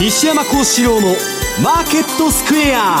[0.00, 1.08] 西山幸四郎の
[1.60, 2.98] マーケットスクエア。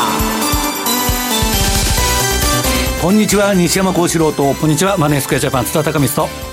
[3.00, 6.47] こんにちは西山幸四郎とこんにちはマネースクエアジャパン津田隆光と。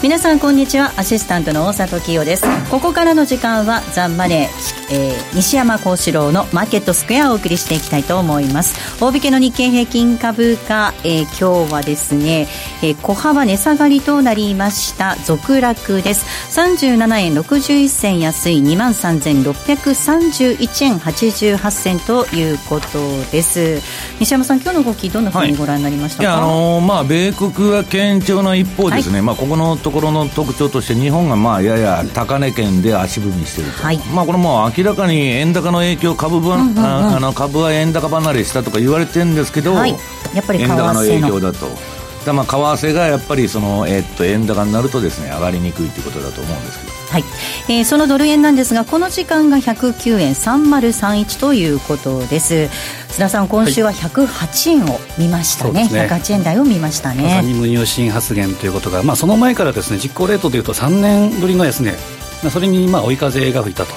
[0.00, 0.92] 皆さんこんにちは。
[0.96, 2.44] アシスタントの大里清です。
[2.70, 9.02] ここからの時間はザンマネー、えー、西山幸四郎のマーケットスクエアをお送りしていきたいと思います。
[9.02, 12.46] 大引けの日経平均株価、えー、今日はですね、
[12.80, 15.16] えー、小幅値下がりとなりました。
[15.24, 16.26] 続落です。
[16.60, 22.98] 37円61銭安い2万3631円88銭ということ
[23.32, 23.80] です。
[24.20, 39.94] 西山さん今日の動きどんなふうにご覧になりましたか、はい、あのー、まあ米国は堅調な一方ですね、はい、まあここのところの特徴として、日本がまあやや高値圏で足踏みしていると、はい、まあ、これも明らかに円高の影響株は、うんうんうん、あの株は円高離れしたとか言われてるんですけど、はい、
[40.34, 41.97] やっぱり円高の影響だと。
[42.28, 46.98] だまあ為替がやっぱりその、えー、っと円高になるとですね上がりにくいということだと思うんですけど。
[47.08, 47.24] はい、
[47.70, 52.68] えー、そのドル円なんですがこの時間が109円3031ということです。
[53.08, 56.08] 須田さん今週は108円を見ましたね,、はい、ね。
[56.10, 57.22] 108円台を見ましたね。
[57.22, 63.94] まさに無入信発言ということが、まあ、その前からですね実行レートでいうと3年ぶりの安値、まあ、それにまあ追い風が吹いたと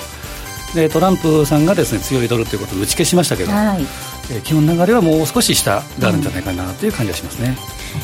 [0.74, 3.82] でトランプさんがですね強いドルということを打ち消しましたけど、はい。
[4.32, 7.58] えー、基本流れはもう少し下があるんじゃないかなという感じがしますね。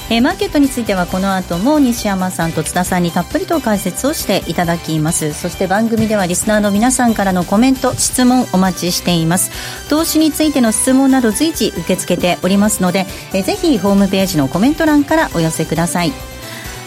[0.10, 0.16] うん。
[0.16, 5.34] えー、マーケットについてはこの後も西山さんと津田さんにたっぷりと解説をしていただきます。
[5.34, 9.52] そして番組ではリスナーの皆さんからのコメント質問お待ちしています。
[9.90, 16.12] 投資についての質問など随時受け付けておりますので、えー、ぜひホームページのコメント欄からお寄せください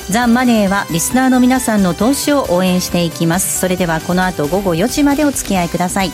[0.08, 3.60] ザ・マネーはリスナーの皆さんの投資を応援していきます。
[3.60, 6.10] それではこの後午後4時までお付き合いください。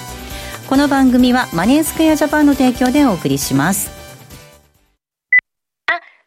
[0.68, 3.90] この番組はマネースクエアジャパンの提供でお送りします。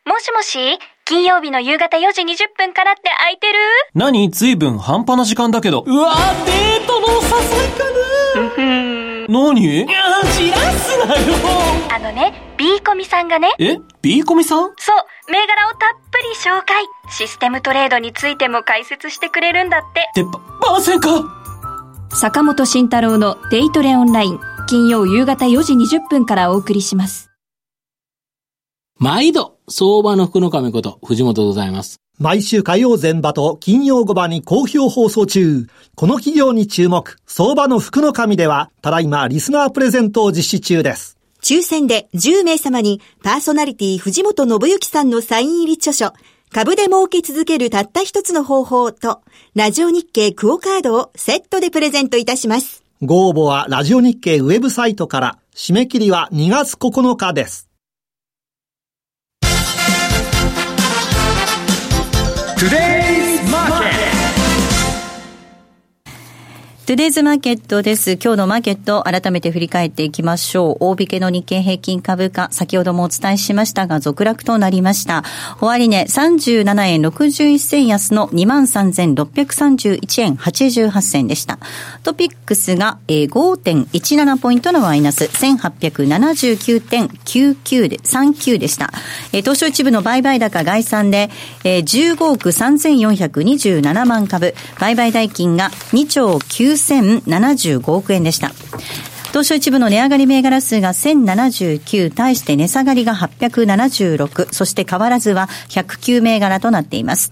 [0.06, 0.80] もしもし？
[1.06, 3.60] 金曜日の夕方4時20分からって空いてる？
[3.94, 4.32] 何？
[4.32, 5.84] 随分半端な時間だけど。
[5.86, 8.64] うわデートの誘いか
[8.94, 8.99] な
[9.30, 9.62] 何？
[9.62, 9.86] いや、
[10.36, 11.36] じらすなよ
[11.96, 13.54] あのね、B コミさんがね。
[13.60, 14.74] え ?B コミさん？
[14.78, 15.80] そう、銘柄をたっ
[16.12, 16.84] ぷり紹介。
[17.12, 20.02] システムトレードについても解説してくれるんだって。
[20.02, 21.10] ってば、ませんか
[22.12, 27.29] 坂本慎太郎のデイトレオンライン、金曜夕方4時20分からお送りします。
[29.02, 32.02] 毎度相場の福の神こと、藤本でございます。
[32.18, 35.68] 毎週火曜前場と金曜後場に好評放送中。
[35.96, 41.18] この企業に注目、相場の福の神では、ただいまリスナープレゼントを実施中です。
[41.42, 46.12] 抽選で10名様に、パーソナリティ藤本信之さんのサイン入り著書、
[46.52, 49.22] 株で儲け続けるたった一つの方法と、
[49.56, 52.84] ラジオ日経クオカードをセットでプレゼントいたします。
[53.02, 57.69] ご応募はラジオ日経ウェブサイトから、締め切りは2月9日です。
[62.60, 63.19] Today
[66.90, 68.14] トゥデイズマーケットです。
[68.14, 70.78] 今日のマーケット、改めて振り返っていきましょう。
[70.80, 75.24] 大引けの日経平均株価、先ほどもお伝えしましたが、続落となりました。
[75.62, 81.60] 終値、37円61銭安の23,631円88銭でした。
[82.02, 88.92] トピックスが5.17ポイントのマイナス、1879.99で、39でした。
[89.32, 91.30] 東証一部の売買高概算で、
[91.64, 98.52] 15億3427万株、売買代金が2兆9 9075億円でした。
[99.30, 107.32] 東証一部の値上がり銘柄数が1079、対して値下がりが876、そして変わらずは109銘柄となっています。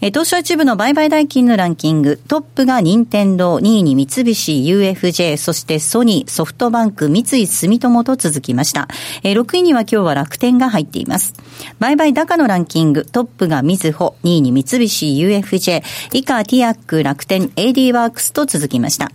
[0.00, 8.86] 東証一部の売買代金のランキング、トップが任天堂、2位に三菱 UFJ、そしてソニー、ソフトバンク、三井住友と続きました。
[9.22, 11.32] 6位には今日は楽天が入っています。
[11.78, 15.82] 売買高のランキング、トップがみずほ、2位に三菱 UFJ、
[16.12, 19.10] 以下ティアック、楽天、AD ワークスと続きました。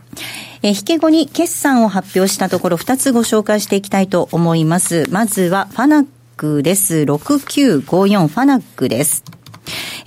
[0.65, 5.05] え引け後に決算を発表したところ2つご紹介していきたいと思います。
[5.11, 6.07] まずはファナッ
[6.37, 6.99] クです。
[6.99, 9.25] 6954ファナックです。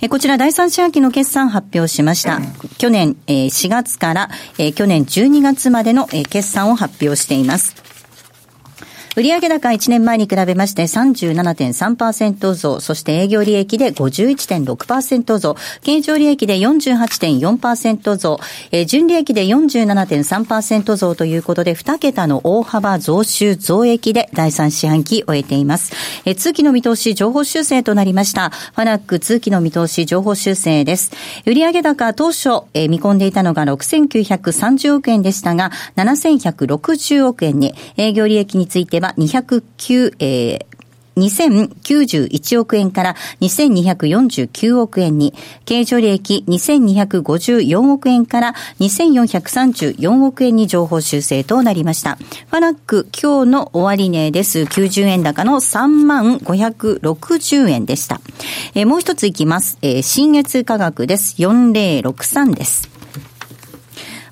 [0.09, 2.41] こちら第3四半期の決算発表しました。
[2.79, 4.29] 去年4月から
[4.75, 7.75] 去年12月までの決算を発表しています。
[9.17, 18.39] 売上高1年前に比べまして37.3%増、そして営業利益で51.6%増、経常利益で48.4%増、
[18.71, 25.93] えー、純利益で47.3%増ということで、2桁の大幅増収増益で第3四半期終えています。
[26.25, 28.51] えー、通期の見通し情報修正となりました。
[28.51, 31.11] ファナック通期の見通し情報修正です。
[31.47, 40.77] 売上高当初、えー、見込んでいたのが6930億円でしたが、7160億円に、営業利益については209、えー、
[41.17, 45.33] 2091億円から2249億円に、
[45.65, 52.15] 経常利益2254億円から2434億円に情報修正となりました。
[52.15, 54.61] ファナック今日の終値です。
[54.61, 58.21] 90円高の3万560円でした。
[58.75, 59.77] えー、もう一ついきます。
[59.81, 61.35] えー、新月価格です。
[61.41, 62.96] 4063です。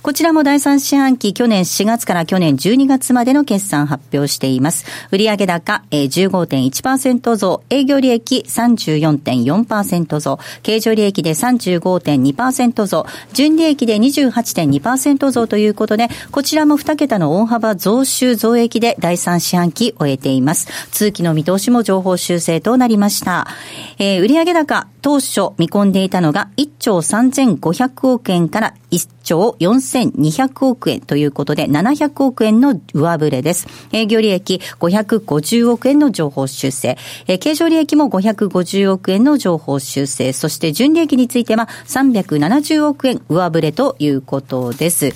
[0.06, 4.86] こちらも第3四半期、去年4月から去年12月までの決算発表しています。
[5.10, 20.68] 売上高、えー、15.1%増、営業利益34.4%増、経常利益で35.2%増、純利益で28.2%増ということで、こちらも2桁の大幅増収増益で第3四半期終えています。
[20.92, 23.48] 通期の見通しも情報修正となりました。
[23.98, 33.68] えー、売上高、当初見込んでいたのが1兆3500億円から1兆4200億円ということで700億円の上振れです。
[33.92, 36.98] 営業利益550億円の情報修正。
[37.40, 40.34] 経常利益も550億円の情報修正。
[40.34, 45.14] そして純利益については370億円上振れということです。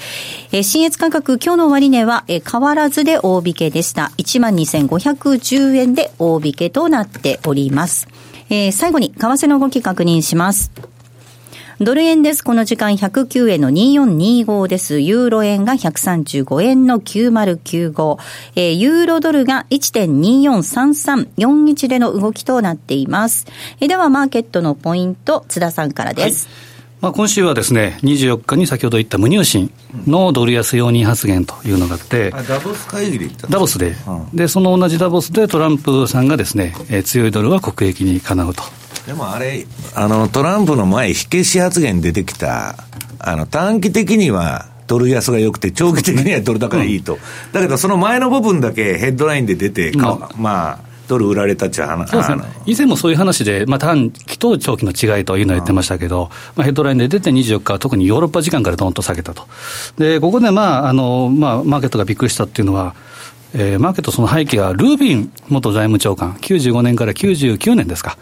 [0.62, 4.12] 新越価格今日の終値は変わらずで大引けでした。
[4.18, 8.08] 12,510円で大引けとなっております。
[8.50, 10.72] えー、最後に、為替の動き確認します。
[11.82, 12.44] ドル円です。
[12.44, 15.00] この時間109円の2425です。
[15.00, 18.18] ユーロ円が135円の9095。
[18.56, 23.48] えー、ユーロドルが1.243341での動きとなっています。
[23.80, 26.48] えー、では、マーケットのポイント、津田さんからです。
[26.48, 26.69] はい
[27.02, 29.72] まあ、今週はですね、24日に先ほど言った無入信
[30.06, 38.64] のドル安容認発言というのがあって、ダボス会議で言ったダボスで、うん、で、その同じダボスでトランプさんがですね、えー、強いドルは国益にかなうと。
[39.08, 39.66] でもあれ、
[39.96, 42.76] あの、トランプの前、火消し発言出てきた、
[43.20, 47.20] あの、短期的には、ドル安が良くて、長期的にはドル高がいいと、うん、
[47.54, 59.48] だけどその前の部分だけヘッドラインで出て、うん、まあ、ドル売られたっちゃ話、そうですね、以前もそういう話で、まあ、短期と長期の違いというのを言ってましたけど、まあ、ヘッドラインで出て24日は特にヨーロッパ時間からどんと下げたと。
[59.98, 62.96] で、ここで、まあ、あの、まあ、マーケットがびっくりしたっていうのは、
[63.56, 68.18] えー、マーケットその背景は、ルービン元財務長官、95年から99年ですか。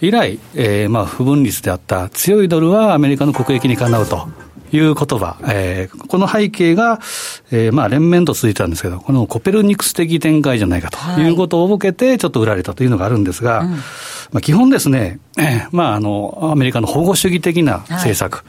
[0.00, 4.28] 以来、えー、まあ、不分率であった強いドルはアメリカの国益にかなうと。
[4.72, 7.00] いう言葉、えー、この背景が、
[7.50, 11.28] えー、まあ連綿と続いてたんですけど、このコペルニクス的展開じゃないかとい。
[11.28, 13.62] うことを受けて、ちょっと売られたというのがあるんですが、
[14.32, 18.44] まあ、基本ですね、えー、まああの、アメリカの保護主義的な政策、はい、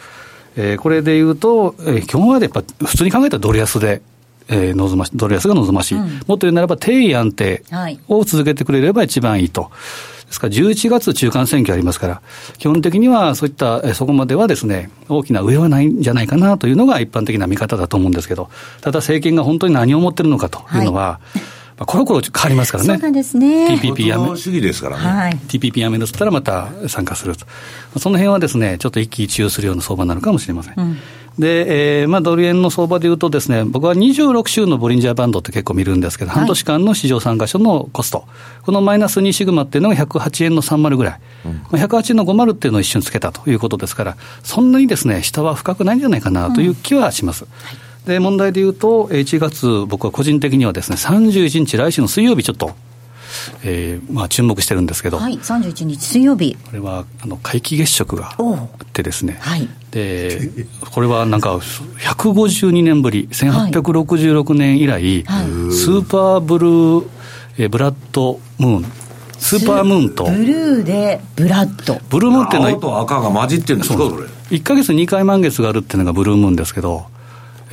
[0.58, 4.02] えー、これでいうと、えー、基本はやっぱ普通に考えたらドル安で、
[4.50, 7.64] えー、望ましドル安が望ましい、うん、もっと言うならば定位安定
[8.08, 9.72] を続けてくれれば一番いいと。
[10.28, 12.22] ですから11月中間選挙ありますから、
[12.58, 18.50] 基本的にはそういった、そこまではですね、大きな上はないんじゃないかなというのが一般的な見方だと思うんですけど、
[18.82, 21.40] ただ政権が本当に何を思ってるのかというのは、はい
[21.78, 22.88] まあ、コロコロ変わりますからね。
[22.88, 23.68] そうなんですね。
[23.68, 24.36] TPP やめ。
[24.36, 25.04] 主義ですからね。
[25.04, 27.46] はい、TPP やめるったらまた参加すると。
[28.00, 30.74] その辺はですね、ちょっと一喜一憂するような相場になるかもしれません。
[30.78, 30.98] うん
[31.40, 38.28] で、えー、まあ、ドル円の相場でいうとですね、僕は26週のボリンジャーバンドって結構見るんですけど、はい、半年間の市場参加所のコスト、
[38.64, 47.46] このマイナス2シグマっていうのが108円の30ぐらい、うん、108円の50っていうのを一瞬つけたということですから、そんなにですね、下は深くないんじゃないかなという気はします。
[47.46, 47.88] うんはい。
[48.08, 52.72] で、問題で言うと、1月、僕は個人的にはですね、31日、来週の水曜日、ちょっと、
[53.64, 56.56] えーまあ、注目してるんですけど、はい、31日水曜日。
[56.56, 60.52] これはあの皆既月食があってですね、はい、で
[60.92, 67.08] これはなんか152年ぶり、1866年以来、はい、スーパーブルー、
[67.58, 68.86] えー、ブラッドムーン。
[69.40, 70.26] スーパームーンと。
[70.26, 72.00] ブルーでブラッド。
[72.10, 72.74] ブルームーンっていうのは。
[72.74, 74.24] 青と赤が混じってるんですか、それ。
[74.50, 77.06] 1か月2回満月があるっていうのがブルームーンですけど、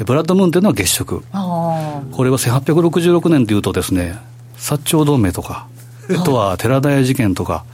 [0.04, 1.22] ブラッドムーンというのは月食。
[1.30, 4.18] これは1866年というとですね、
[4.56, 5.66] 薩長同盟とか、
[6.10, 6.22] あ。
[6.22, 7.64] とは寺田屋事件とか、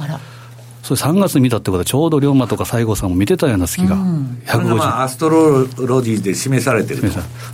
[0.83, 7.03] それ3月見たってことは、ちょうど龍馬とか西郷さんも見てたような月が、150、まあ、アストロロジーで示されてる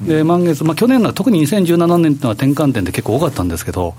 [0.06, 3.94] で満月、まあ、去年の特に2017年っていうのは転換点で結構多かったんですけど、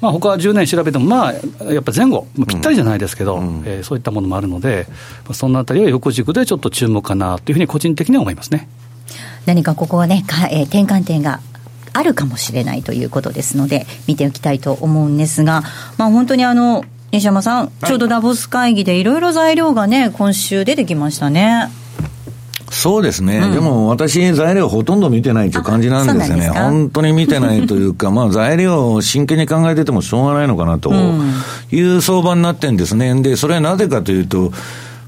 [0.00, 1.32] まあ他は10年調べても、まあ、
[1.64, 4.86] やっぱ前後、まあ、ぴったりじゃないですけど、うん、えー、そういったものもあるので、
[5.32, 8.68] そのあたりは横軸でちょっと注目かなというふうに個人的には思いますね。
[9.46, 11.40] 何かここはね、かえー、転換点が
[11.92, 15.62] あるかもしれないということですので、見ておきたいと思うんですが、
[15.96, 21.70] まあ、本当にあの西山さん、ちょうどダボス会議でいろいろ材料がね、今週出てきましたね。
[22.70, 30.92] そうですね、うん、でも私、材料ほとんど見てないという感じなんですよね、本当に見てないというか、 まあ材料を真剣に考えててもしょうがないのかなと
[31.72, 33.12] いう相場になってるんですね。
[33.22, 34.52] で、それはなぜかというと、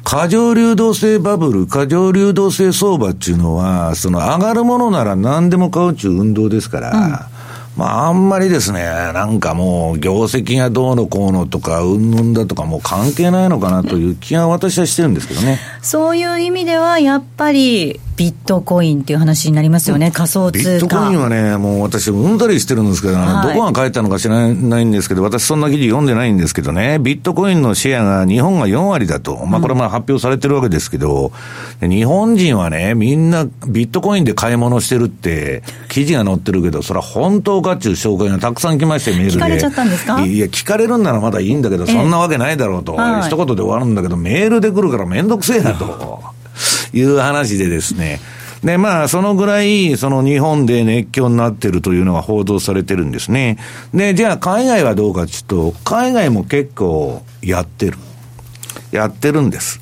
[0.04, 7.30] 過剰流動性バブル、過剰流動性相場っていうのは、その上がるものなら何でも買うっていう運動ですから、
[7.76, 15.58] まあ、あんまりですね、なんかもう、業績がどうのこうのとか、うんぬんだとか、もう関係ないのかなという気が私はしてるんですけどね。
[15.80, 20.70] そういう意味では、やっぱり、ビットコインっていう話になりますよね、仮想通貨。
[20.70, 31.32] ビットコインはね、もう私、うんだりしてるんですけど、はい、どこが書いたのか知らないんですけど、私、そんな記事読んでないんですけどね、ビットコインのシェアが日本が4割だと、まあ、これも発表されてるわけですけど、
[31.80, 39.36] うん、日本人はね、みんなビットコインで買い物してるって、記事が載ってるけど、それは本当かっていう紹介がたくさん来まして、メールで。
[39.36, 40.20] 聞かれちゃったんですか？
[40.20, 46.22] いや、聞かれるんならまだいいんだけど、そんなわけないだろうと、はい、一言で終わるんだけど、メールで来るからめんどくせえなと。
[46.92, 48.20] いう話でですね、
[48.64, 53.58] で、まあ、そのぐらい、その日本で熱狂になってるというのが報道されてるんですね。
[53.92, 57.98] で、じゃあ海外はどうかというと、海外も結構やってる。
[58.92, 59.80] やってるんです。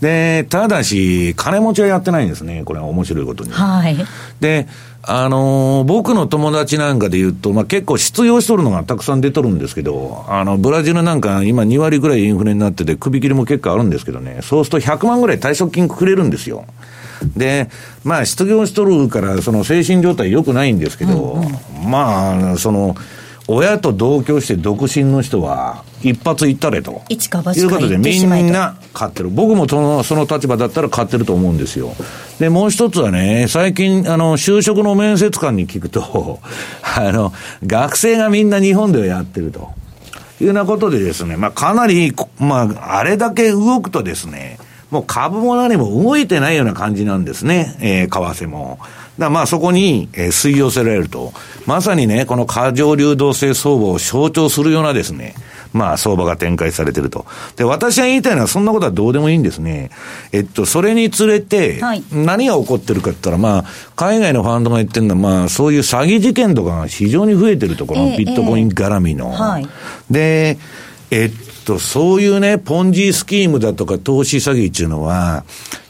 [0.00, 2.62] で、ただし、金持ちはやってないんですね。
[2.64, 3.52] これは面白いことに。
[3.52, 3.96] はい。
[4.40, 4.66] で、
[5.04, 16.66] あのー、僕の友達なんかで言うと、まあ、結構失業しとるのがたくさん出とるんですけど、あの、ブラジルなんか今2割ぐらいインフレになってて、首切りも結構あるんですけどね、そうすると100万ぐらい退職金くれるんですよ。
[17.36, 17.68] で、
[18.04, 21.42] まあ、失業しとるから、その精神状態良くないんですけど、うん
[21.84, 22.94] うん、まあ、その、
[23.48, 27.02] 親と同居して独身の人は、一発いったれと。
[27.08, 29.30] 一か八いうことで、みんな買ってる。
[29.30, 31.92] 僕もそのその立場だったら買ってると思うんですよ。
[32.38, 36.40] で、もう一つはね、最近、あの、就職の面接官に聞くと、
[36.96, 37.32] あの、
[37.66, 39.70] 学生がみんな日本ではやってると。
[40.40, 44.58] いうようなことでですね、まあ、かなり、まあ、あれだけ動くとですね、
[44.90, 48.78] もう株も何も動いてないような感じなんですね、えー、為替も。
[49.18, 51.32] だまあそこに、えー、吸い寄せられると。
[51.66, 55.34] まさにね、この過剰流動性相場を象徴するようなですね、
[55.72, 57.26] まあ相場が展開されてると。
[57.56, 59.90] で、私が言いたいのはそんなことはどうでもいいんですね。
[60.32, 63.64] えっと、それにつれて、何が起こってるかって言ったら、まあ、
[63.96, 69.26] 海外のファンドが言ってるのは、まあ、そういう詐欺事件とかが非常に増えてると、このビットコイン絡みの。
[69.26, 69.68] えーえーはい、
[70.10, 70.58] で、
[71.10, 75.44] えっと、そういうね、ポンジスキームだとか投資詐欺っていうのは、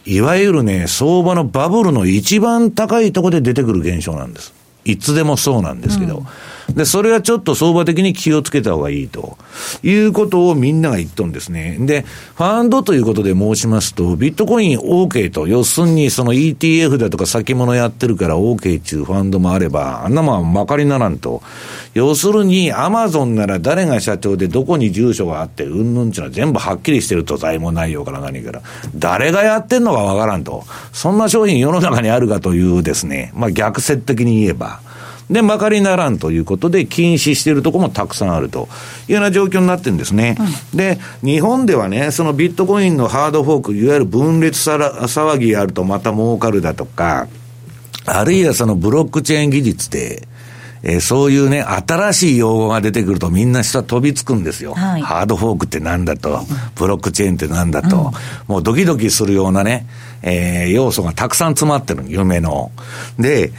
[0.04, 4.52] いわゆるね、相場のバブルの一番高いところで出てくる現象なんです。
[4.84, 6.18] いつでもそうなんですけど。
[6.18, 6.26] うん
[6.70, 9.36] で、それはちょっと相場的に気をつけた方がいいと
[9.82, 11.76] いうことをみんなが言っとんですね。
[11.80, 12.04] で、
[12.36, 21.42] ファンドということで申しますと、ビットコイン OK と、要するにその ETF だとか先物やってるから OK っていうファンドもあれば、あんなもんまかりならんと。
[21.94, 28.62] 要するに、アマゾンなら誰が社長でどこに住所があって、うんぬんちゅうのは全部はっきりしてると、財務内容から何から。
[28.94, 30.64] 誰がやってんのかわからんと。
[30.92, 34.80] そんな商品世の中にあるかというですね、まあ逆説的に言えば。
[35.32, 38.68] で、まかりならんということで、禁止しているところもたくさんあると
[39.08, 40.36] いうような状況になってるんですね。
[40.72, 47.28] うん、で、日本ではね、そのビットコインのハードフォーク、いわゆる分裂さら騒ぎあるとまた儲かるだとか、
[48.04, 50.28] あるいはそのブロックチェーン技術で、
[50.82, 54.74] えー、そういうね、新しい用語が出てくるとみんな下飛びつくんですよ。
[54.74, 56.40] はい、ハードフォークってなんだと、
[56.74, 58.12] ブロックチェーンってなんだと、うん、
[58.48, 59.86] もうドキドキするようなね、
[60.22, 62.72] えー、要素がたくさん詰まってる、夢の。
[63.18, 63.52] で、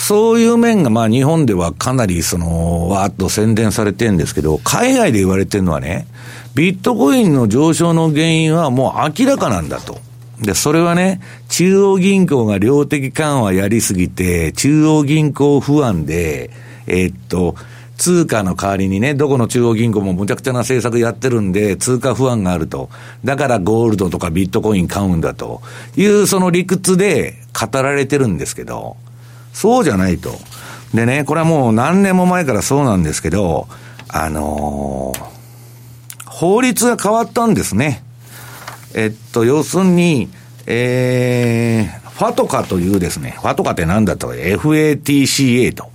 [0.00, 6.06] そういう面が、まあ日本ではかなりその、わーっと宣伝されてるんですけど、海外で言われてるのはね、
[6.54, 10.00] ビットコインの上昇の原因はもう明らかなんだと。
[10.40, 16.50] で、それはね、中央銀行が量的緩和やりすぎて、中央銀行不安で、
[16.86, 17.54] えー、っと、
[17.98, 22.88] 通貨の代わりにね、どこの中央銀行もむちゃくちゃな政策やってるんで、通貨不安があると。
[23.22, 25.60] だからゴールドとかビットコイン買うんだと
[25.98, 28.96] いうその理屈で語られてるんですけど、
[29.52, 30.38] そうじゃないと。
[30.94, 33.68] でね、これはもう何年も前からそうなんですけど、
[34.08, 38.02] あのー、法律が変わったんですね。
[38.94, 40.28] えっと、要するに、
[40.66, 45.90] えー、ファトカというですね、ファトカって何だと、FATCA と。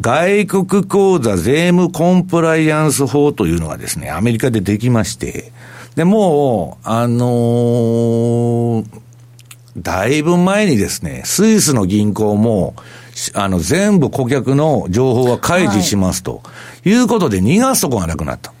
[0.00, 5.52] 外国口座税務コンプライアンス法というのがですね、アメリカでできまして、
[5.96, 8.84] で、もう、あのー、
[9.76, 12.74] だいぶ前にですね、スイスの銀行も、
[13.34, 16.42] あの、全部顧客の情報は開示しますと、
[16.84, 18.52] い、うことで逃がすとこがなくなった。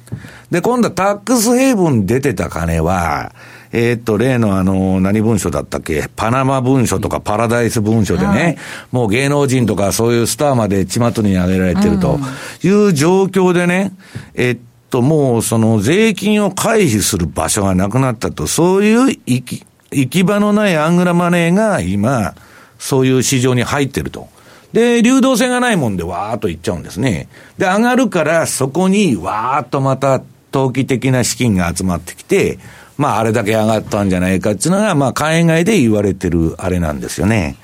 [0.50, 3.32] で、今度はタックスヘイブン出てた金は、
[3.72, 6.08] えー、っと、例のあの、何文書だったっけ？
[6.16, 8.58] パナマ文書とかパラダイス文書でね、はい、
[8.90, 12.18] もう芸能人とかそういうスターまで巷に挙げられてると
[12.64, 13.92] いう状況でね、
[14.34, 14.58] えっ
[14.90, 22.34] と、もうその税金を回避する場所がなくなったと、そういう行き、行き場のないアングラマネーが今、
[22.78, 24.28] そういう市場に入ってると。
[24.72, 27.28] で、流動性がないもんでわーっと行っちゃうんですね。
[27.58, 32.58] で、上がるからそこにわーっとまた投機的な資金が集まってきて、
[32.96, 37.56] まああれだけ上がったんじゃないかっていうのが、まあ海外で言われてるあれなんですよね。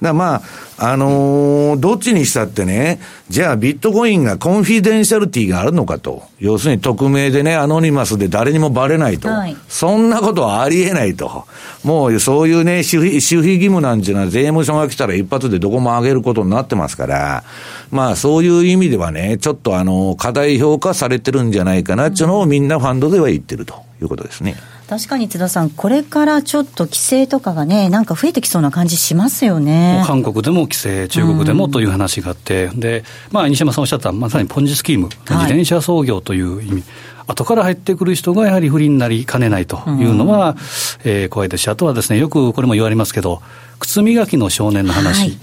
[0.00, 0.42] だま
[0.78, 6.22] あ、あのー、どっちにしたってね、じゃあビットコインが confidentiality があるのかと。
[6.38, 9.28] 要するに匿名でね、 anonymous で誰にもバレないと。
[9.28, 11.46] はい、そんなことはありえないと。
[11.82, 17.42] もうそういうね、守秘、守秘義務なんていうのは税務署が来たら一発でどこも上げることになってますから、
[17.90, 24.54] まあそういう意味ではね、ちょっとあの、過大評価されてるんじゃないかなっていうのをみんなファンドでは言ってるということですね。
[24.88, 30.02] 確かに津田さん、これからちょっと規制とかがね、なんか増えてきそうな感じしますよね。
[30.06, 36.72] 韓国でも規制、中国でもという話があって、うん、で、まあ、西山さんおっしゃった、まさにポンジスキーム、自転車操業という意味。
[36.72, 36.82] はい
[37.28, 40.56] 後から入ってくる人がやはり不利になりかねないというのは、うん、
[41.04, 43.42] えー、怖いですし、あとはですね、よくこれも言われますけど、
[43.78, 45.38] 靴磨きの少年の話、はい、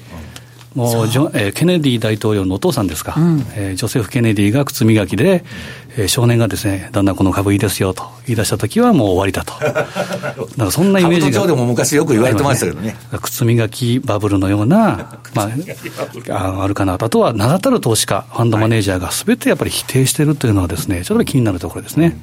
[0.75, 5.46] もうジョ、えー、ケネディ大統領のお父さんですか、うん、えー、ジョセフ・ケネディが靴磨きで、
[5.98, 9.53] えー、少年がですね、だんだんこの株いいですよと言い出したときはもう終わりだと。
[9.63, 9.96] だか
[10.58, 11.48] らそんなイメージが。
[11.48, 12.98] でも昔よく言われてましたけどね。
[13.22, 15.50] 靴磨きバブルのような、 ま
[16.29, 17.05] あ、あるかなと。
[17.05, 22.17] あとは名だたる投資家、ファンドマネージャーがすべてやっぱり否定しているというのはですね、ちょっと気になるところですね。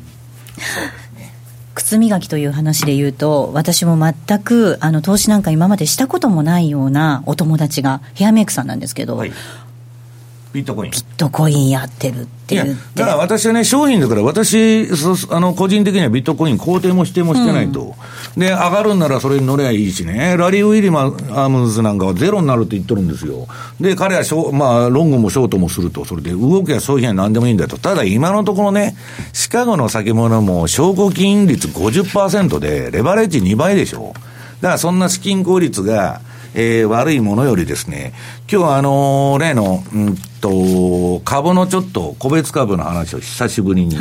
[1.75, 9.33] 靴磨きという話で言うと、私も全くあの投資なんか今までしたこともないようなお友達がヘアメイクさんなんですけど、はい、
[10.53, 10.91] ビットコイン。
[10.91, 12.75] ビットコインやってるって言って。
[12.95, 14.87] だから私はね、商品だから私、
[15.31, 17.95] あの、個人的にはビットコイン肯定も否定もしてないと。
[18.37, 20.37] うん、で、上がるんならそれに乗ればいいしね。
[20.37, 23.47] ラリー・ウィリマームズなんかはゼロになるって言ってるんですよ。
[23.81, 26.05] で、彼はショ、まあ、ロングもショートもすると。
[26.05, 27.79] それで、動きは商品は何でもいいんだと。
[27.79, 28.95] ただ、今のところね、
[29.33, 34.13] シカゴの先物も証拠金率50%で、レバレッジ2倍でしょ。
[34.61, 36.21] だから、そんな資金効率が、
[36.55, 38.13] えー、悪いものよりですね、
[38.51, 43.97] 今日はあのー、例の、うんと、株のちょっと個別株の話を久しぶりに、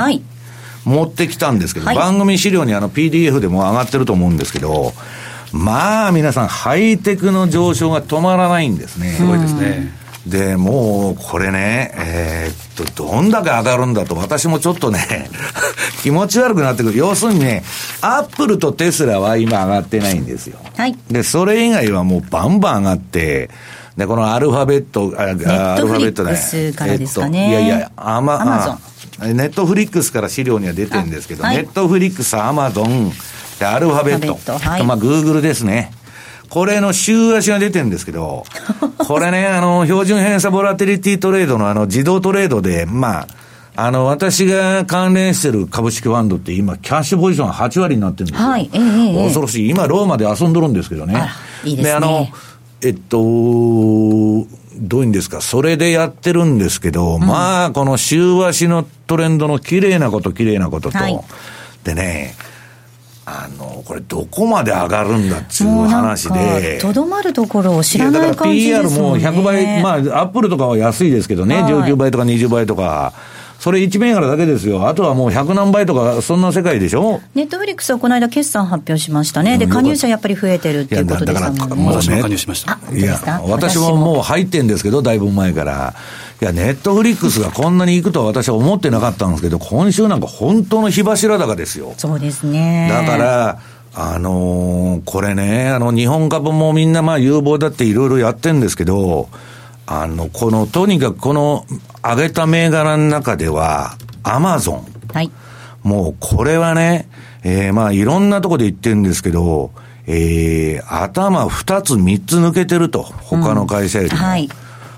[0.86, 4.93] 持ってきたんですけど、はい、番組資料にあの PDF でも上がってると思うんですけど、
[5.53, 9.12] まあ皆さん、ハイテクの上昇が止まらないんですね。
[9.12, 10.00] すごいですね。
[10.28, 15.30] で、もう、これね、えー、っと、どんだけ上がるんだと、私もちょっとね
[16.04, 16.98] 気持ち悪くなってくる。
[16.98, 17.63] 要するにね、
[18.01, 20.60] アップルとテスラは今上がってないんですよ。
[20.78, 20.95] はい。
[21.10, 23.50] で、それ以外はもうバンバン上がって、
[23.98, 25.26] で、このアルファベット、あア
[25.80, 26.32] ルファベットね。
[26.74, 27.52] からですかね。
[27.52, 28.80] えっと、いやいや、アマ、
[29.19, 33.12] アネットフリックスから資料には出てるんですけど、はい、ネットフリックス、アマゾン、
[33.60, 35.91] で、アルファベット、はい、まあ、グーグルですね。
[36.52, 38.44] これの週足が出てるんですけど、
[39.08, 43.28] これね、あの、標準偏差ボラティリティトレードのあの、自動トレードで、まあ、
[43.78, 48.50] あの、私が関連してる株式ファンドって今、キャッシュポジション8割になってるんですよ。
[48.50, 49.70] はい、えー、恐ろしい。
[49.70, 51.30] 今、ローマで遊んどるんですけどね。
[51.64, 51.92] いいですね。
[51.92, 52.28] で、あの、
[52.82, 54.46] えっと、どうい
[55.04, 61.18] うんですか、それでやってるんですけど、うん、まあ、この週足のトレンドの綺麗なこと、綺麗なことと、はい、
[61.86, 62.36] でね、
[63.34, 66.80] あの、これどこまで上がるんだっていう話で。
[66.82, 69.24] とどまるところを知らない感じですもんね。
[69.24, 73.13] だから PR も100倍、まあ、アップルとかは安いですけどね、はい、19倍とか20倍とか。
[73.62, 74.88] それ1銘柄だけですよ。
[74.88, 77.21] あとはもう100何倍とか、そんな世界でしょ？
[77.36, 79.60] ネットフリックスはこの間決算発表しましたね。
[79.60, 81.86] で、加入者やっぱり増えてるっていうことですもんね。
[81.86, 82.80] 私も加入しました。
[82.91, 85.93] いや、私ももう入ってんですけど、だいぶ前から。
[86.41, 91.93] いや、ネットフリックスがこんなに行くとは私は思ってなかったんですけど、今週なんか本当の火柱高ですよ。
[91.97, 92.89] そうですね。
[92.89, 93.60] だから、
[93.93, 99.30] あのー、これね、あの、日本株もみんなまあ有望だっていろいろやってるんですけど、
[99.93, 101.65] あの、この、とにかくこの
[102.01, 104.86] 上げた銘柄の中では、アマゾン。
[105.13, 105.32] はい。
[105.84, 107.10] もうこれはね、
[107.43, 109.71] えー、まあいろんなとこで言ってるんですけど、
[110.08, 113.04] えー、頭二つ三つ抜けてると。
[113.04, 114.17] 他の会社よりも。
[114.17, 114.49] うん、はい。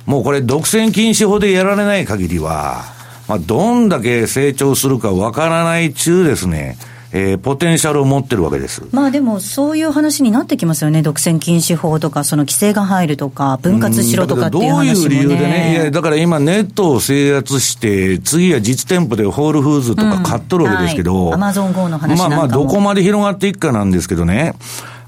[0.06, 2.84] もうこれ独占禁止法でやられない限りは、
[3.27, 6.77] まあ、どんだけ成長するかわからない中ですね、
[7.15, 8.82] えー、ポテンシャルを持ってるわけです。
[8.91, 11.04] まあでも、そういう話になってきますよね。
[11.04, 15.71] 独占禁止法とか、その規制が入るとか、分割しろとかっていう話も、ね、どういう理由でね。
[15.73, 21.32] いや、だから今ネットを制圧して、次は実店舗でホールフーズとか買っとるわけですけど。
[21.32, 24.56] アマゾン GO の話まあまあ、どこまで広がっていくかなんですけどね。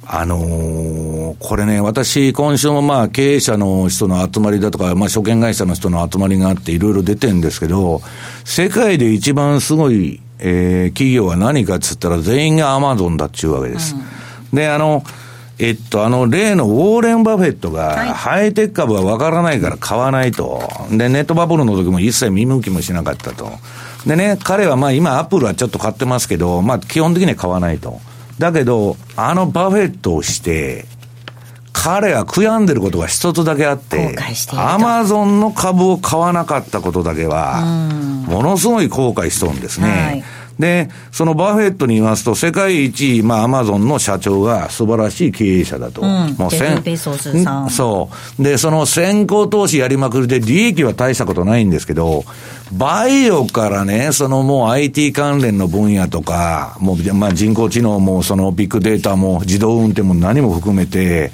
[0.07, 8.01] あのー、これね、私、今週もまあ、経営者の人の集まりだとか、まあ、証券会社の人の集まりがあって、いろいろ出てるんですけど、
[8.43, 13.95] 世界で一番すごい、えー、企業は何かっつったら、全員がアマゾンだっちゅうわけです。
[13.95, 15.03] うん、で、あの、
[15.57, 20.61] えっと、あの、例のウォーレン・バフェットが、ハイテク株は分からないから買わないと。
[20.91, 23.49] で、ネットバブルの時も一切見向きもしなかったと。
[24.05, 28.01] でね、彼はまあ今、アップルはちょっと買ってますけど、まあ基本的には買わないと。
[28.37, 30.85] だけど、あのバフェットをして、
[31.85, 34.15] 彼は悔やんでることが一つだけあって、
[34.53, 37.63] アマゾンの株を買わなかったことだけは、
[38.27, 39.87] ものすごい後悔したそうですね。
[39.87, 40.23] はい
[40.59, 46.01] で、そのバフェットに言いますと、世界一、まあ、アマゾンの社長が素晴らしい経営者だと。
[46.01, 47.69] うん、もう先ベゾスさん。
[47.69, 48.41] そう。
[48.41, 52.23] で、その先行投資やりまくりで利益は大したことないんですけど、
[52.71, 61.33] バイオからね、そのもう IT 関連の分野とか、もう、まあ、人工知能も、そのビッグデータも、自動運転も何も含めて、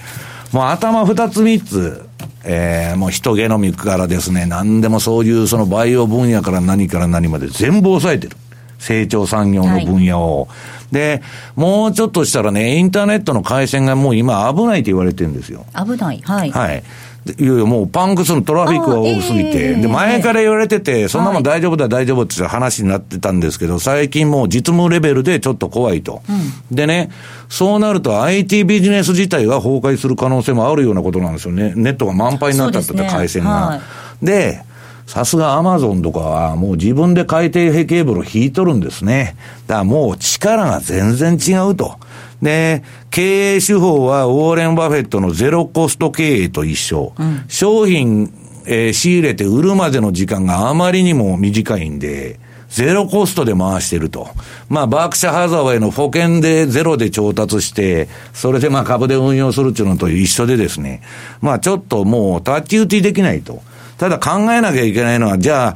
[0.51, 2.05] もう頭二つ三つ、
[2.43, 8.37] えー、もう人ゲノミックからですね、何でもそういうそのバイオ分野から何から何まで全部抑えてる。
[8.81, 10.47] 成長産業の分野を。
[10.47, 10.55] は
[10.91, 11.21] い、で、
[11.55, 15.65] もうちょっとしたらね、インターネットの回線がもう今危ないって言われてるんですよ。
[15.75, 16.21] 危ない。
[16.23, 16.51] はい。
[16.51, 16.83] はい。
[17.25, 26.23] いやいや、もうパンクするトラフィックが多すぎて、で、前から言われてて、そんなもん大丈夫だ、大丈夫って話になってたんですけど、最近もう実務レベルでちょっと怖いと。
[26.71, 27.11] でね、
[27.47, 31.73] そうなると IT ビジネス自体が崩壊する可能性もあるようなことなんですよね。
[31.75, 33.81] ネットが満杯になったって回線が。
[34.23, 34.63] で、
[35.05, 39.35] さすがアマゾンとかはもう自分で海底ケーブルを引いとるんですね。
[39.67, 41.97] だからもう力が全然違うと。
[42.41, 47.13] で、経営手法はウォーレン・バフェットのゼロコスト経営と一緒。
[47.17, 48.33] うん、商品、
[48.65, 52.39] えー、仕入れて売るまでの時間があまりにも短いんで、
[52.71, 54.29] ゼロコストで回してると。
[54.69, 61.01] まあ、バークシャハザワイの保険でゼロで調達して、それでまあ株で運用するっていうのと一緒でですね。
[61.41, 63.61] まあ、ちょっともう、太刀打ちできないと。
[63.97, 65.75] ただ考えなきゃいけないのは、じゃ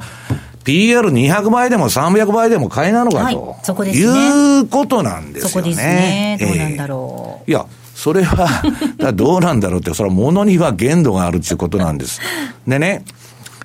[0.66, 5.50] PR200 倍でも300倍でも買いなのかと、はい、そこですね、いうことなんですよね。
[5.50, 6.38] そこですね。
[6.40, 7.42] どうなんだろう。
[7.46, 8.48] えー、いや、それは、
[9.14, 12.20] どうなんだろうって、それは物には限度があるっていうことなんです。
[12.66, 13.04] でね、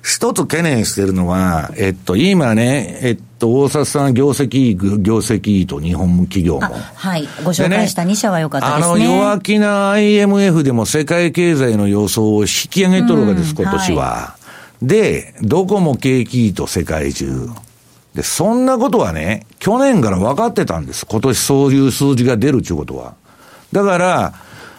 [0.02, 6.60] 一つ懸念してるのは、えっと、今ね、えっと、大札さん業績、業績と日本企業も。
[6.94, 7.28] はい。
[7.44, 8.94] ご紹介した2社は良かったですね。
[8.94, 14.04] あの、弱気な IMF でも世界経済の予想を引き上げとるわけです、今年は。
[14.04, 14.41] はい
[14.82, 17.48] で、どこも景気いいと世界中。
[18.14, 21.06] で、そんなことはね、去年から分かってたんです。
[21.06, 23.14] 今年そういう数字が出るっていうことは。
[23.70, 24.34] だから、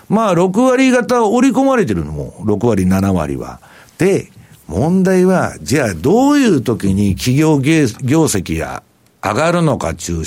[0.09, 3.59] まあ、6割方織り込まれてるのも、6割、7割は。
[3.97, 4.29] で、
[4.67, 7.85] 問題は、じゃあどういう時に企業業
[8.25, 8.83] 績が
[9.23, 10.23] 上がるのかっていう